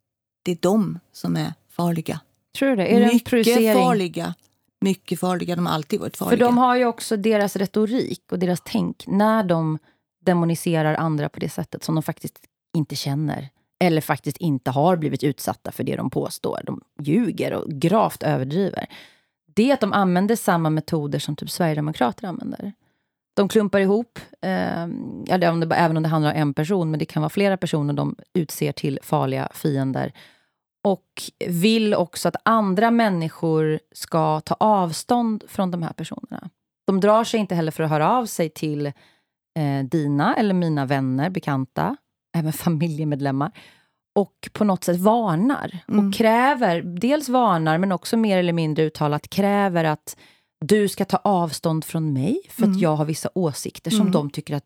[0.44, 2.20] det är de som är farliga.
[2.58, 2.88] Tror du det?
[2.88, 3.74] Är det en mycket projicering?
[3.74, 4.34] farliga.
[4.82, 5.56] Mycket farliga.
[5.56, 6.46] De har alltid varit För farliga.
[6.46, 9.80] de har ju också deras retorik och deras tänk när de
[10.26, 12.40] demoniserar andra på det sättet som de faktiskt
[12.78, 13.50] inte känner.
[13.86, 16.62] Eller faktiskt inte har blivit utsatta för det de påstår.
[16.66, 18.86] De ljuger och gravt överdriver.
[19.56, 22.74] det är att de använder samma metoder som typ Sverigedemokrater använder.
[23.36, 24.84] De klumpar ihop, eh,
[25.30, 27.58] eller om det, även om det handlar om en person, men det kan vara flera
[27.58, 30.14] personer de utser till farliga fiender.
[30.84, 36.50] Och vill också att andra människor ska ta avstånd från de här personerna.
[36.88, 40.86] De drar sig inte heller för att höra av sig till eh, dina eller mina
[40.86, 41.98] vänner, bekanta,
[42.36, 43.52] även familjemedlemmar
[44.16, 45.80] och på något sätt varnar.
[45.88, 46.08] Mm.
[46.08, 50.18] Och kräver, dels varnar, men också mer eller mindre uttalat kräver att
[50.66, 52.76] du ska ta avstånd från mig för mm.
[52.76, 54.12] att jag har vissa åsikter som mm.
[54.12, 54.64] de tycker att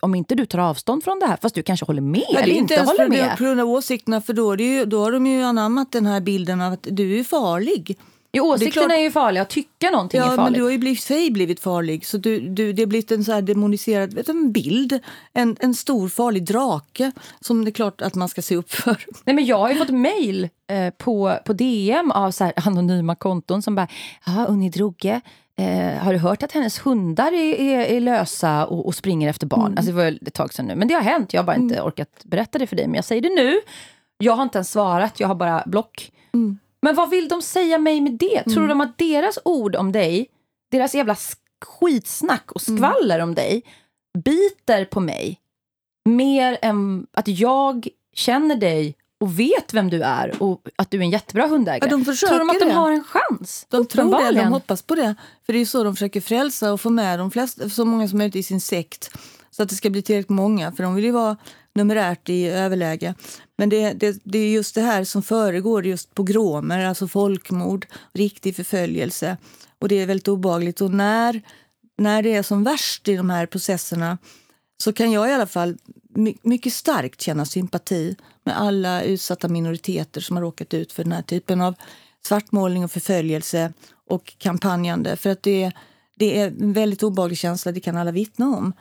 [0.00, 2.54] om inte du tar avstånd från det här, fast du kanske håller med ja, eller
[2.54, 3.36] inte, inte håller med.
[3.36, 6.60] på grund av åsikterna, för då, ju, då har de ju anammat den här bilden
[6.60, 7.98] av att du är farlig.
[8.32, 10.44] Jo, åsikterna är, klart, är, ju farliga, att tycka någonting ja, är farligt.
[10.44, 12.06] men du har ju blivit, sig blivit farlig.
[12.06, 15.00] Så du, du, det har blivit en så här demoniserad vet, en bild.
[15.32, 19.04] En, en stor farlig drake som det är klart att man ska se upp för.
[19.24, 23.62] Nej, men jag har ju fått mejl eh, på, på DM av så anonyma konton
[23.62, 23.88] som bara
[24.26, 25.20] “Ja, Unni Droge,
[25.58, 29.46] Eh, har du hört att hennes hundar är, är, är lösa och, och, springer efter
[29.46, 29.66] barn?
[29.66, 29.78] Mm.
[29.78, 30.74] Alltså det var ett tag sedan nu.
[30.74, 31.32] Men det har hänt.
[31.32, 31.86] Jag har bara inte mm.
[31.86, 32.86] orkat berätta det för dig.
[32.86, 33.60] Men jag säger det nu.
[34.18, 35.20] Jag har inte ens svarat.
[35.20, 36.12] Jag har bara block.
[36.34, 36.58] Mm.
[36.82, 38.42] Men vad vill de säga mig med det?
[38.44, 38.68] Tror mm.
[38.68, 40.26] de att deras ord om dig,
[40.70, 41.16] deras jävla
[41.64, 42.78] skitsnack och mm.
[42.78, 43.62] skvaller om dig
[44.24, 45.40] biter på mig
[46.04, 51.02] mer än att jag känner dig och vet vem du är och att du är
[51.02, 51.90] en jättebra hundägare.
[51.90, 53.66] Ja, de tror de att de har en chans?
[53.68, 55.14] De tror det, de hoppas på det.
[55.46, 58.18] För det är så de försöker frälsa och få med de flesta, så många som
[58.18, 59.10] möjligt i sin sekt.
[59.50, 61.36] Så att det ska bli tillräckligt många, för de vill ju vara
[61.74, 63.14] numerärt i överläge.
[63.58, 68.56] Men det, det, det är just det här som föregår just pogromer, alltså folkmord, riktig
[68.56, 69.36] förföljelse.
[69.78, 70.80] Och det är väldigt obagligt.
[70.80, 71.42] Och när,
[71.96, 74.18] när det är som värst i de här processerna
[74.82, 75.76] så kan jag i alla fall
[76.42, 81.22] mycket starkt känna sympati med alla utsatta minoriteter som har råkat ut för den här
[81.22, 81.74] typen av
[82.26, 83.72] svartmålning och förföljelse
[84.08, 85.16] och kampanjande.
[85.16, 85.72] För att det,
[86.16, 88.72] det är en väldigt obehaglig känsla, det kan alla vittna om.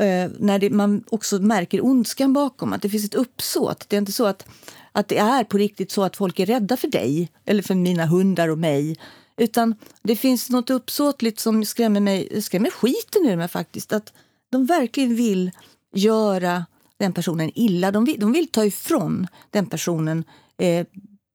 [0.00, 3.88] Eh, när det, man också märker ondskan bakom, att det finns ett uppsåt.
[3.88, 4.46] Det är inte så att,
[4.92, 8.06] att det är på riktigt så att folk är rädda för dig eller för mina
[8.06, 8.96] hundar och mig.
[9.36, 13.92] Utan det finns något uppsåtligt som skrämmer mig, skrämmer skiten ur mig faktiskt.
[13.92, 14.12] Att
[14.50, 15.50] de verkligen vill
[15.94, 16.66] göra
[16.96, 17.90] den personen illa.
[17.90, 20.24] De vill, de vill ta ifrån den personen
[20.58, 20.86] eh,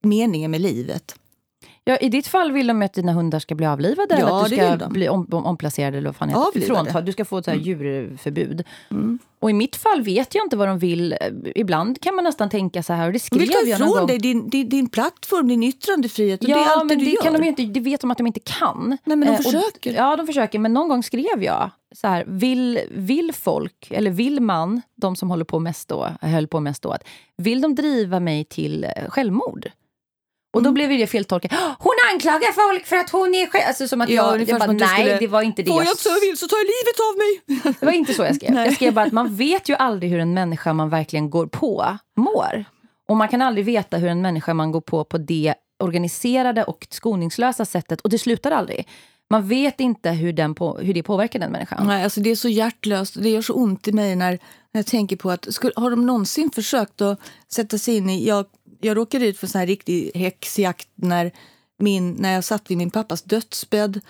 [0.04, 1.16] meningen med livet.
[1.88, 4.50] Ja, I ditt fall vill de att dina hundar ska bli avlivade ja, eller att
[4.50, 7.52] du ska bli om, om, omplacerade eller vad fan heter Du ska få ett så
[7.52, 7.68] här mm.
[7.68, 8.64] djurförbud.
[8.92, 9.20] Mm.
[9.40, 11.16] Och i mitt fall vet jag inte vad de vill.
[11.56, 14.18] Ibland kan man nästan tänka så här, och det skrev de vill ta ifrån dig
[14.18, 16.44] din, din, din plattform, din yttrandefrihet.
[16.44, 17.22] Och ja, det är allt men det gör.
[17.22, 18.98] kan de inte, det vet de att de inte kan.
[19.04, 19.92] Nej, men de eh, försöker.
[19.92, 20.60] Och, ja, de försöker.
[20.60, 25.30] Men någon gång skrev jag så här, vill, vill folk, eller vill man, de som
[25.30, 26.96] håller på mest då, höll på mest då,
[27.38, 29.68] vill de driva mig till eh, självmord?
[30.58, 30.74] Och då mm.
[30.74, 31.52] blev det feltolkat.
[31.80, 33.64] Hon anklagar folk för att hon är själv...
[33.68, 35.72] Alltså som att ja, jag, jag bara, nej skulle, det var inte det.
[35.72, 37.76] Får jag så vill så tar jag livet av mig.
[37.80, 38.56] Det var inte så jag skrev.
[38.56, 41.98] jag skrev bara att man vet ju aldrig hur en människa man verkligen går på
[42.18, 42.66] mår.
[43.08, 46.88] Och man kan aldrig veta hur en människa man går på på det organiserade och
[46.90, 48.88] skoningslösa sättet, och det slutar aldrig.
[49.30, 51.88] Man vet inte hur, den på, hur det påverkar den människan.
[51.88, 53.14] Nej, alltså det är så hjärtlöst.
[53.22, 54.32] Det gör så ont i mig när,
[54.72, 57.20] när jag tänker på att skulle, har de någonsin försökt att
[57.52, 58.28] sätta sig in i...
[58.28, 58.46] Jag
[58.80, 61.32] jag råkade ut för en här riktig häxjakt när,
[61.80, 64.02] min, när jag satt vid min pappas dödsbädd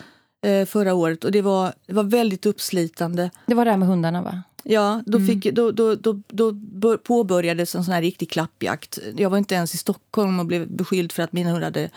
[0.45, 1.23] eh, förra året.
[1.23, 3.31] Och det var, det var väldigt uppslitande.
[3.45, 4.43] Det var det här med hundarna va?
[4.63, 5.27] Ja, då, mm.
[5.27, 8.99] fick, då, då, då, då påbörjades en sån här riktig klappjakt.
[9.15, 11.89] Jag var inte ens i Stockholm och blev beskylld för att mina hundar hade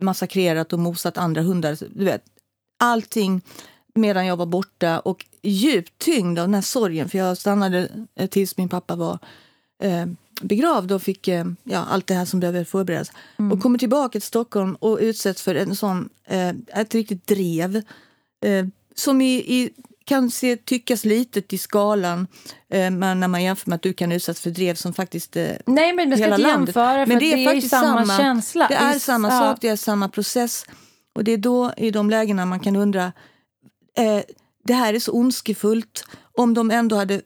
[0.00, 1.76] massakrerat och mosat andra hundar.
[1.94, 2.22] Du vet,
[2.78, 3.42] allting
[3.94, 7.08] medan jag var borta och djupt tyngd av den här sorgen.
[7.08, 9.18] För jag stannade eh, tills min pappa var
[9.82, 10.06] eh,
[10.40, 13.12] begravd och fick eh, ja, allt det här som behöver förberedas.
[13.38, 13.52] Mm.
[13.52, 16.48] Och kommer tillbaka till Stockholm och utsätts för en sån, eh,
[16.80, 17.76] ett riktigt drev.
[18.44, 19.70] Eh, som i, i,
[20.04, 22.26] kan se, tyckas litet i skalan
[22.68, 25.50] eh, men när man jämför med att du kan utsättas för drev som faktiskt eh,
[25.66, 28.66] Nej, men man ska inte jämföra, för men det är, det är samma, samma känsla.
[28.68, 29.40] Det är samma ja.
[29.40, 30.66] sak, det är samma process.
[31.14, 33.12] Och det är då, i de lägena, man kan undra
[33.96, 34.20] eh,
[34.66, 36.04] det här är så ondskefullt.
[36.36, 37.22] Om de ändå hade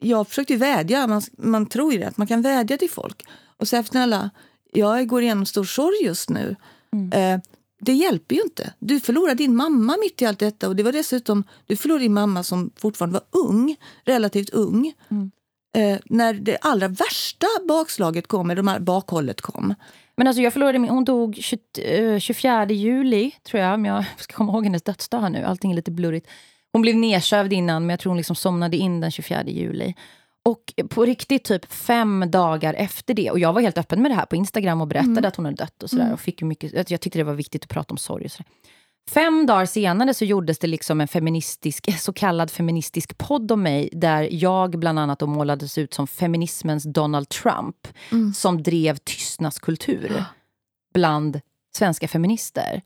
[0.00, 3.26] jag försökte vädja, man, man tror ju det, att man kan vädja till folk
[3.56, 4.30] och säga snälla,
[4.72, 6.56] jag går igenom stor sorg just nu.
[6.92, 7.12] Mm.
[7.12, 7.40] Eh,
[7.80, 8.74] det hjälper ju inte.
[8.78, 12.14] Du förlorar din mamma mitt i allt detta och det var dessutom, du förlorade din
[12.14, 14.92] mamma som fortfarande var ung, relativt ung.
[15.10, 15.30] Mm.
[15.76, 19.74] Eh, när det allra värsta bakslaget kom, eller de här bakhållet kom.
[20.16, 24.04] Men alltså jag förlorade min, hon dog 20, 24 eh, juli, tror jag, om jag
[24.18, 25.44] ska komma ihåg hennes dödsdag här nu.
[25.44, 26.28] Allting är lite blurrigt.
[26.72, 29.94] Hon blev nedsövd innan, men jag tror hon liksom somnade in den 24 juli.
[30.44, 34.14] Och på riktigt typ fem dagar efter det, och jag var helt öppen med det
[34.14, 35.24] här på Instagram och berättade mm.
[35.24, 36.02] att hon hade dött och sådär.
[36.02, 36.14] Mm.
[36.14, 38.46] Och fick mycket, jag tyckte det var viktigt att prata om sorg och sådär.
[39.10, 43.88] Fem dagar senare så gjordes det liksom en feministisk, så kallad feministisk podd om mig
[43.92, 48.32] där jag bland annat målades ut som feminismens Donald Trump Mm.
[48.32, 50.24] som drev tystnadskultur
[50.94, 51.40] bland
[51.76, 52.82] svenska feminister.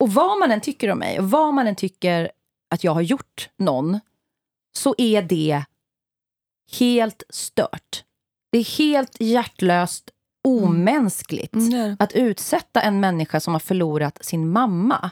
[0.00, 2.30] Och vad man än tycker om mig och vad man än tycker
[2.70, 4.00] att jag har gjort någon
[4.76, 5.64] så är det
[6.78, 8.04] helt stört.
[8.52, 10.10] Det är helt hjärtlöst,
[10.44, 15.10] omänskligt Mm, att utsätta en människa som har förlorat sin mamma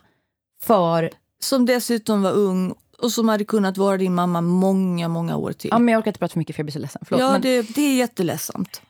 [0.63, 1.11] för...
[1.43, 5.71] Som dessutom var ung och som hade kunnat vara din mamma många, många år till.
[5.71, 7.03] Ja, men jag orkar inte prata för mycket för jag blir så ledsen.
[7.05, 7.21] Förlåt.
[7.21, 8.83] ja, men, det, det är jätteledsamt.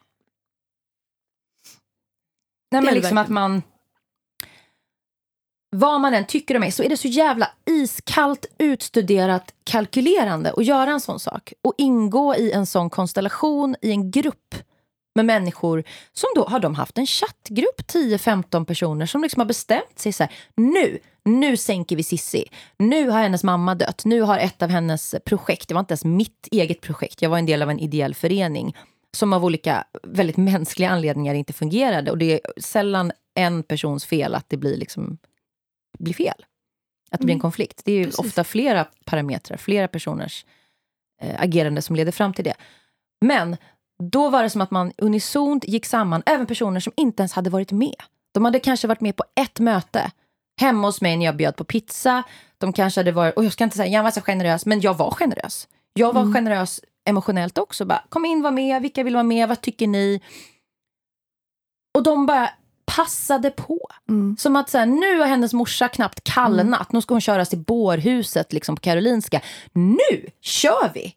[2.70, 3.34] nej, det är men liksom att verkligen.
[3.34, 3.62] man...
[5.76, 10.64] Vad man än tycker om mig så är det så jävla iskallt, utstuderat, kalkylerande att
[10.64, 11.52] göra en sån sak.
[11.62, 14.54] Och ingå i en sån konstellation i en grupp
[15.14, 19.98] med människor som då har de haft en chattgrupp, 10-15 personer som liksom har bestämt
[19.98, 22.44] sig så här, nu, nu sänker vi Sissi.
[22.78, 24.02] Nu har hennes mamma dött.
[24.04, 27.38] Nu har ett av hennes projekt, det var inte ens mitt eget projekt, jag var
[27.38, 28.76] en del av en ideell förening
[29.12, 32.10] som av olika väldigt mänskliga anledningar inte fungerade.
[32.10, 35.18] Och det är sällan en persons fel att det blir, liksom,
[35.98, 36.44] blir fel.
[37.10, 37.82] Att det blir en konflikt.
[37.84, 38.18] Det är ju Precis.
[38.18, 40.46] ofta flera parametrar, flera personers
[41.20, 42.54] eh, agerande som leder fram till det.
[43.20, 43.56] Men
[44.02, 47.50] då var det som att man unisont gick samman, även personer som inte ens hade
[47.50, 47.94] varit med.
[48.32, 50.10] De hade kanske varit med på ett möte
[50.60, 52.22] hemma hos mig när jag bjöd på pizza.
[52.58, 54.94] De kanske hade varit, och jag ska inte säga jag var så generös, men jag
[54.94, 55.68] var generös.
[55.92, 57.84] Jag var generös emotionellt också.
[57.84, 60.20] Bara, Kom in, var med, vilka vill vara med, vad tycker ni?
[61.94, 62.50] Och de bara
[62.86, 63.80] passade på.
[64.08, 64.36] Mm.
[64.38, 66.92] Som att så här, nu har hennes morsa knappt kallnat.
[66.92, 69.40] Nu ska hon köras till bårhuset liksom, på Karolinska.
[69.72, 71.14] Nu kör vi!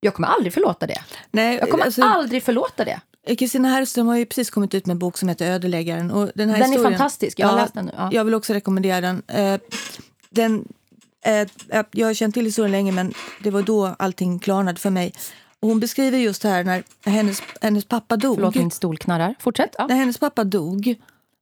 [0.00, 1.02] Jag kommer aldrig förlåta det.
[1.30, 3.00] Nej, Jag kommer alltså, aldrig förlåta det.
[3.38, 6.10] Kristina Herrström har ju precis kommit ut med en bok som heter Ödeläggaren.
[6.10, 7.38] Och den här Den är fantastisk.
[7.38, 7.92] Jag har Ja, läst den nu.
[7.96, 8.08] Ja.
[8.12, 9.22] Jag vill också rekommendera den.
[9.28, 9.60] Eh,
[10.30, 10.64] den
[11.24, 11.48] eh,
[11.90, 15.12] jag har känt till historien länge, men det var då allting klarnade för mig.
[15.60, 18.36] Och hon beskriver just här när hennes, hennes pappa dog.
[18.36, 19.34] Förlåt, min stol knarrar.
[19.40, 19.74] Fortsätt.
[19.78, 19.86] Ja.
[19.86, 20.94] När hennes pappa dog,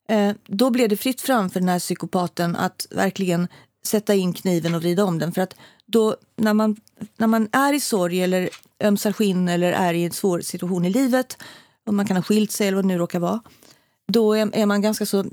[0.08, 3.48] eh, då blev det fritt fram för den här psykopaten att verkligen
[3.86, 5.32] sätta in kniven och vrida om den.
[5.32, 5.54] För att
[5.86, 6.76] då, när man,
[7.16, 8.48] när man är i sorg eller
[8.80, 11.38] ömsar skinn eller är i en svår situation i livet,
[11.86, 13.40] och man kan ha skilt sig eller vad det nu råkar vara,
[14.08, 15.24] då är, är man ganska så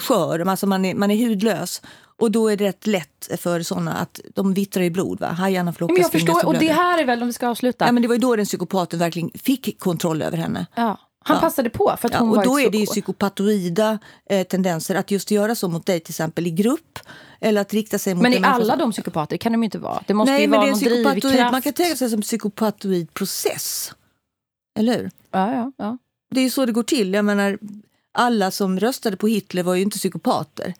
[0.00, 1.82] skör, alltså man är, man är hudlös.
[2.20, 5.20] Och då är det rätt lätt för såna att de vittrar i blod.
[5.20, 5.26] Va?
[5.26, 7.86] Hajarna flockas Men jag förstår, och det här är väl, om vi ska avsluta.
[7.86, 10.66] Ja, men det var ju då den psykopaten verkligen fick kontroll över henne.
[10.76, 10.98] ja.
[11.24, 11.40] Han Ja.
[11.40, 13.98] passade på för att Ja, hon och var då är det ju psyko- psykopatoida
[14.30, 16.98] eh, tendenser att just göra så mot dig till exempel i grupp.
[17.40, 19.36] Eller att rikta sig mot Men en är alla de psykopater?
[19.36, 20.02] Kan de ju inte vara.
[20.06, 21.22] Det måste Nej, men vara det är psykopatoid.
[21.22, 21.52] drivkraft.
[21.52, 23.92] Man kan tänka sig som psykopatoid process.
[24.78, 25.10] Eller hur?
[25.30, 25.98] Ja, ja, ja.
[26.30, 27.14] Det är ju så det går till.
[27.14, 27.58] Jag menar,
[28.14, 30.74] alla som röstade på Hitler var ju inte psykopater.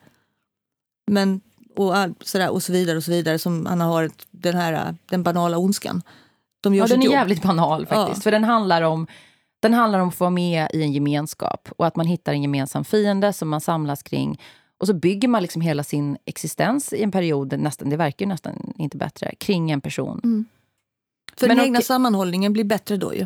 [1.11, 1.41] Men,
[1.75, 5.23] och, all, sådär, och så vidare och så vidare som han har den här den
[5.23, 6.01] banala ondskan.
[6.61, 7.13] De gör ja den är jobb.
[7.13, 8.17] jävligt banal faktiskt.
[8.17, 8.21] Ja.
[8.21, 9.07] För den handlar om
[9.59, 12.41] den handlar om att få vara med i en gemenskap och att man hittar en
[12.41, 14.41] gemensam fiende som man samlas kring.
[14.77, 18.29] Och så bygger man liksom hela sin existens i en period, nästan, det verkar ju
[18.29, 20.45] nästan inte bättre, kring en person.
[21.37, 23.25] För Men den egna okej- sammanhållningen blir bättre då ju.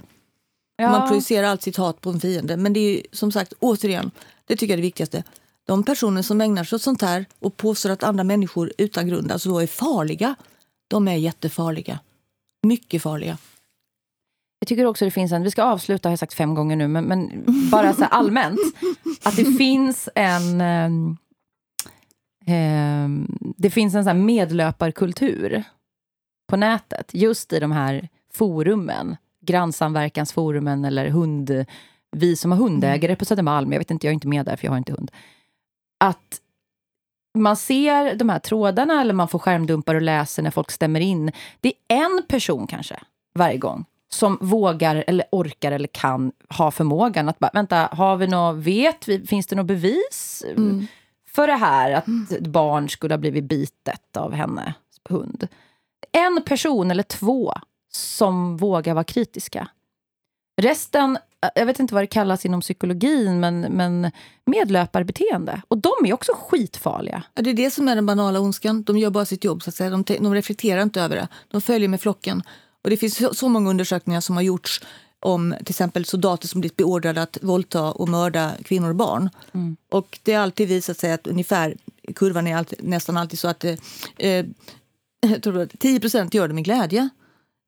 [0.77, 0.91] Ja.
[0.91, 2.57] Man projicerar allt sitt hat på en fiende.
[2.57, 4.11] Men det är ju som sagt, återigen,
[4.45, 5.23] det tycker jag är det viktigaste.
[5.68, 9.32] De personer som ägnar sig åt sånt här och påstår att andra människor utan grund
[9.32, 10.36] alltså då är farliga,
[10.88, 11.99] de är jättefarliga.
[12.68, 13.38] Mycket farliga.
[14.59, 16.88] Jag tycker också det finns en, vi ska avsluta har jag sagt fem gånger nu,
[16.88, 18.59] men, men bara så allmänt.
[19.24, 20.61] Att det finns en
[22.45, 23.09] Eh,
[23.57, 25.63] det finns en så här medlöparkultur
[26.47, 29.18] på nätet, just i de här forumen.
[29.41, 31.66] Grannsamverkansforumen eller hund,
[32.11, 34.66] vi som har hundägare på Södermalm, jag vet inte, jag är inte med där för
[34.66, 35.11] jag har inte hund.
[35.97, 36.41] Att
[37.37, 41.31] man ser de här trådarna eller man får skärmdumpar och läser när folk stämmer in.
[41.61, 42.99] Det är en person kanske
[43.35, 48.27] varje gång som vågar eller orkar eller kan ha förmågan att bara, vänta, har vi
[48.27, 50.43] något, vet vi, finns det något bevis
[51.29, 54.73] för det här att ett barn skulle ha blivit bitet av hennes
[55.09, 55.47] hund?
[56.11, 57.53] En person eller två
[57.91, 59.67] som vågar vara kritiska.
[60.58, 61.18] Resten,
[61.56, 64.12] jag vet inte vad det kallas inom psykologin, men, men
[64.45, 65.62] medlöparbeteende.
[65.68, 67.24] Och de är också skitfarliga.
[67.34, 68.84] Ja, det är det som är den banala ondskan.
[68.84, 69.64] De gör bara sitt jobb.
[69.64, 69.89] så att säga.
[69.89, 71.28] De, de reflekterar inte över det.
[71.51, 72.43] De följer med flocken.
[72.84, 74.82] Och Det finns så, så många undersökningar som har gjorts
[75.20, 79.30] om till exempel soldater som blivit beordrade att våldta och mörda kvinnor och barn.
[79.91, 81.76] Och Det har alltid visat sig att ungefär,
[82.16, 83.76] kurvan är alltid, nästan alltid så att eh,
[84.18, 84.45] eh,
[85.32, 87.10] jag tror att 10% gör det med glädje.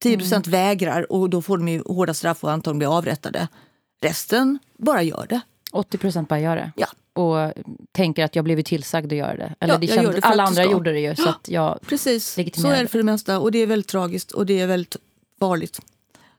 [0.03, 3.47] 10% vägrar och då får de ju hårda straff och antagligen blir avrättade.
[4.01, 5.41] Resten bara gör det.
[5.71, 6.71] 80 procent bara gör det.
[6.75, 6.87] Ja.
[7.13, 7.53] och
[7.91, 9.55] tänker att jag blev tillsagd att göra det.
[9.59, 11.79] Eller Ja, det gör det alla andra gjorde det ju, så att jag...
[11.87, 13.39] Precis, så är det för det mesta.
[13.39, 14.95] Och det är väldigt tragiskt och det är väldigt
[15.39, 15.79] farligt.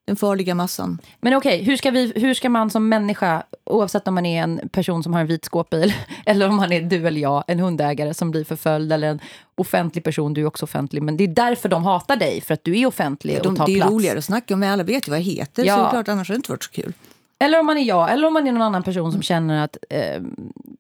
[0.09, 0.99] Den farliga massan.
[1.21, 4.69] Men okej, hur, ska vi, hur ska man som människa, oavsett om man är en
[4.73, 5.95] person som har en vit skåpbil,
[6.27, 9.21] eller om man är du eller jag, en hundägare som blir förföljd, eller en
[9.55, 12.65] offentlig person, du är också offentlig, men det är därför de hatar dig, för att
[12.65, 13.93] du är offentlig och De, tar det är plats.
[13.93, 15.65] roligare att snacka om, alla vet ju vad jag heter.
[15.65, 15.77] Ja.
[15.77, 16.93] Så det är klart, annars hade det inte varit så kul.
[17.41, 19.77] Eller om man är jag, eller om man är någon annan person som känner att
[19.91, 20.23] eh,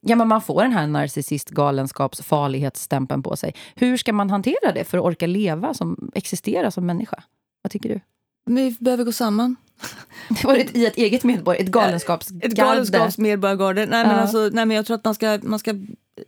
[0.01, 3.55] ja, men man får den här narcissist galenskaps farlighetsstämpeln på sig.
[3.74, 7.22] Hur ska man hantera det för att orka leva, som, existera som människa?
[7.62, 8.01] Vad tycker du?
[8.49, 9.57] Men vi behöver gå samman.
[10.28, 12.46] Det var ett, i ett eget medborgare, ett galenskapsgarde.
[12.46, 13.86] Ett galenskapsmedborgargarde.
[13.86, 14.20] Nej, men Ja.
[14.22, 15.74] alltså, nej, men jag tror att man ska, man ska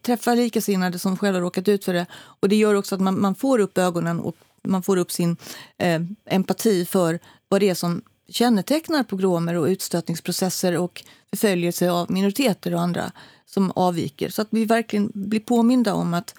[0.02, 2.06] träffa likasinnade som själva råkat ut för det.
[2.12, 4.36] Och det gör också att man, man får upp ögonen och
[4.68, 5.36] man får upp sin
[5.78, 7.18] eh, empati för
[7.48, 13.12] vad det är som kännetecknar pogromer och utstötningsprocesser och förföljelse av minoriteter och andra
[13.46, 14.28] som avviker.
[14.28, 16.34] Så att vi verkligen blir påminda om att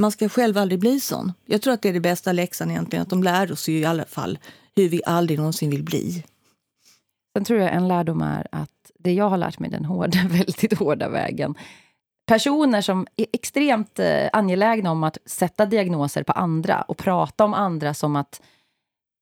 [0.00, 1.32] man ska själv aldrig bli sån.
[1.46, 3.84] Jag tror att det är det bästa läxan egentligen, att de lär oss ju i
[3.84, 4.38] alla fall
[4.76, 6.24] hur vi aldrig någonsin vill bli.
[7.36, 10.78] Sen tror jag en lärdom är att det jag har lärt mig den hårda, väldigt
[10.78, 11.54] hårda vägen.
[12.26, 17.54] Personer som är extremt eh, angelägna om att sätta diagnoser på andra och prata om
[17.54, 18.42] andra som att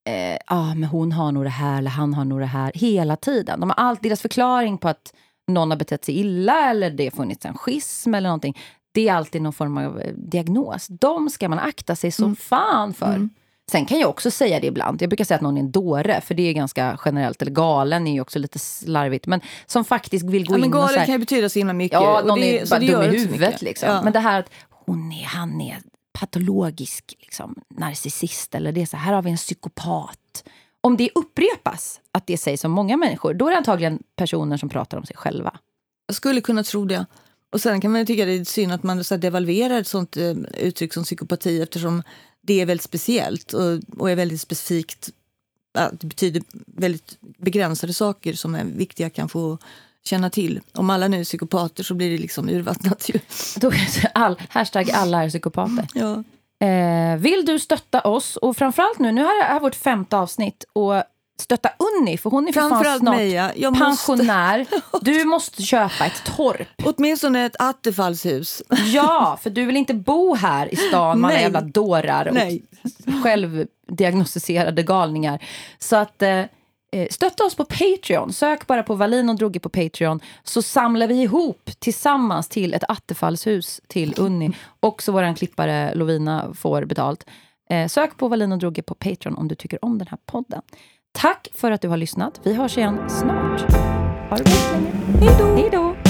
[0.09, 3.16] eh, ah, men hon har nog det här eller han har nog det här hela
[3.16, 3.61] tiden.
[3.61, 5.14] De har allt, deras förklaring på att
[5.49, 8.59] någon har betett sig illa eller det har funnits en schism eller någonting.
[8.92, 10.86] Det är alltid någon form av eh, diagnos.
[10.86, 13.28] De ska man akta sig så fan för.
[13.71, 15.03] Sen kan jag också säga det ibland.
[15.03, 17.43] Jag brukar säga att någon är en dåre, för det är ganska generellt.
[17.43, 19.27] Eller galen är ju också lite slarvigt.
[19.27, 21.59] Men som faktiskt vill gå Ja, men in och så galen kan ju betyda så
[21.59, 22.01] himla mycket.
[22.01, 23.62] Ja, och någon det, är bara dum i huvudet.
[23.62, 23.89] Liksom.
[23.89, 24.03] Ja.
[24.03, 25.79] Men det här att hon är, han är
[26.12, 28.55] patologisk liksom, narcissist.
[28.55, 30.45] Eller det är så här har vi en psykopat.
[30.81, 34.69] Om det upprepas, att det sägs om många människor, då är det antagligen personer som
[34.69, 35.59] pratar om sig själva.
[36.07, 37.07] Jag skulle kunna tro det.
[37.53, 40.16] Och sen kan man ju tycka det är synd att man så devalverar ett sånt
[40.16, 42.03] eh, uttryck som psykopati eftersom
[42.49, 45.11] det är väldigt speciellt och, och är väldigt specifikt.
[45.92, 49.61] Det betyder väldigt begränsade saker som är viktiga kanske att
[50.05, 50.61] känna till.
[50.72, 53.18] Om alla nu är psykopater så blir det liksom urvattnat ju.
[54.14, 55.88] All, hashtag alla är psykopater.
[55.94, 56.24] Ja.
[56.66, 61.03] Eh, vill du stötta oss, och framförallt nu, nu här är vårt femte avsnitt, och
[61.41, 63.51] stötta Unni, för hon är för fan snart mig, ja.
[63.57, 64.66] Jag måste, pensionär.
[65.01, 66.68] Du måste köpa ett torp.
[66.84, 68.62] åtminstone ett attefallshus.
[68.93, 71.43] Ja, för du vill inte bo här i stan med alla Nej.
[71.43, 72.62] jävla dårar Nej.
[73.07, 75.45] och självdiagnostiserade galningar.
[75.78, 76.39] Så att eh,
[76.93, 78.32] eh, stötta oss på Patreon.
[78.32, 82.84] Sök bara på Wallin och Droge på Patreon så samlar vi ihop tillsammans till ett
[82.89, 84.51] attefallshus till Unni.
[84.80, 87.24] Också vår klippare Lovina får betalt.
[87.70, 90.62] Eh, sök på Wallin och Droge på Patreon om du tycker om den här podden.
[91.13, 92.41] Tack för att du har lyssnat.
[92.45, 93.61] Vi hörs igen snart.
[94.31, 95.57] Ha det bra.
[95.57, 96.08] Hej då!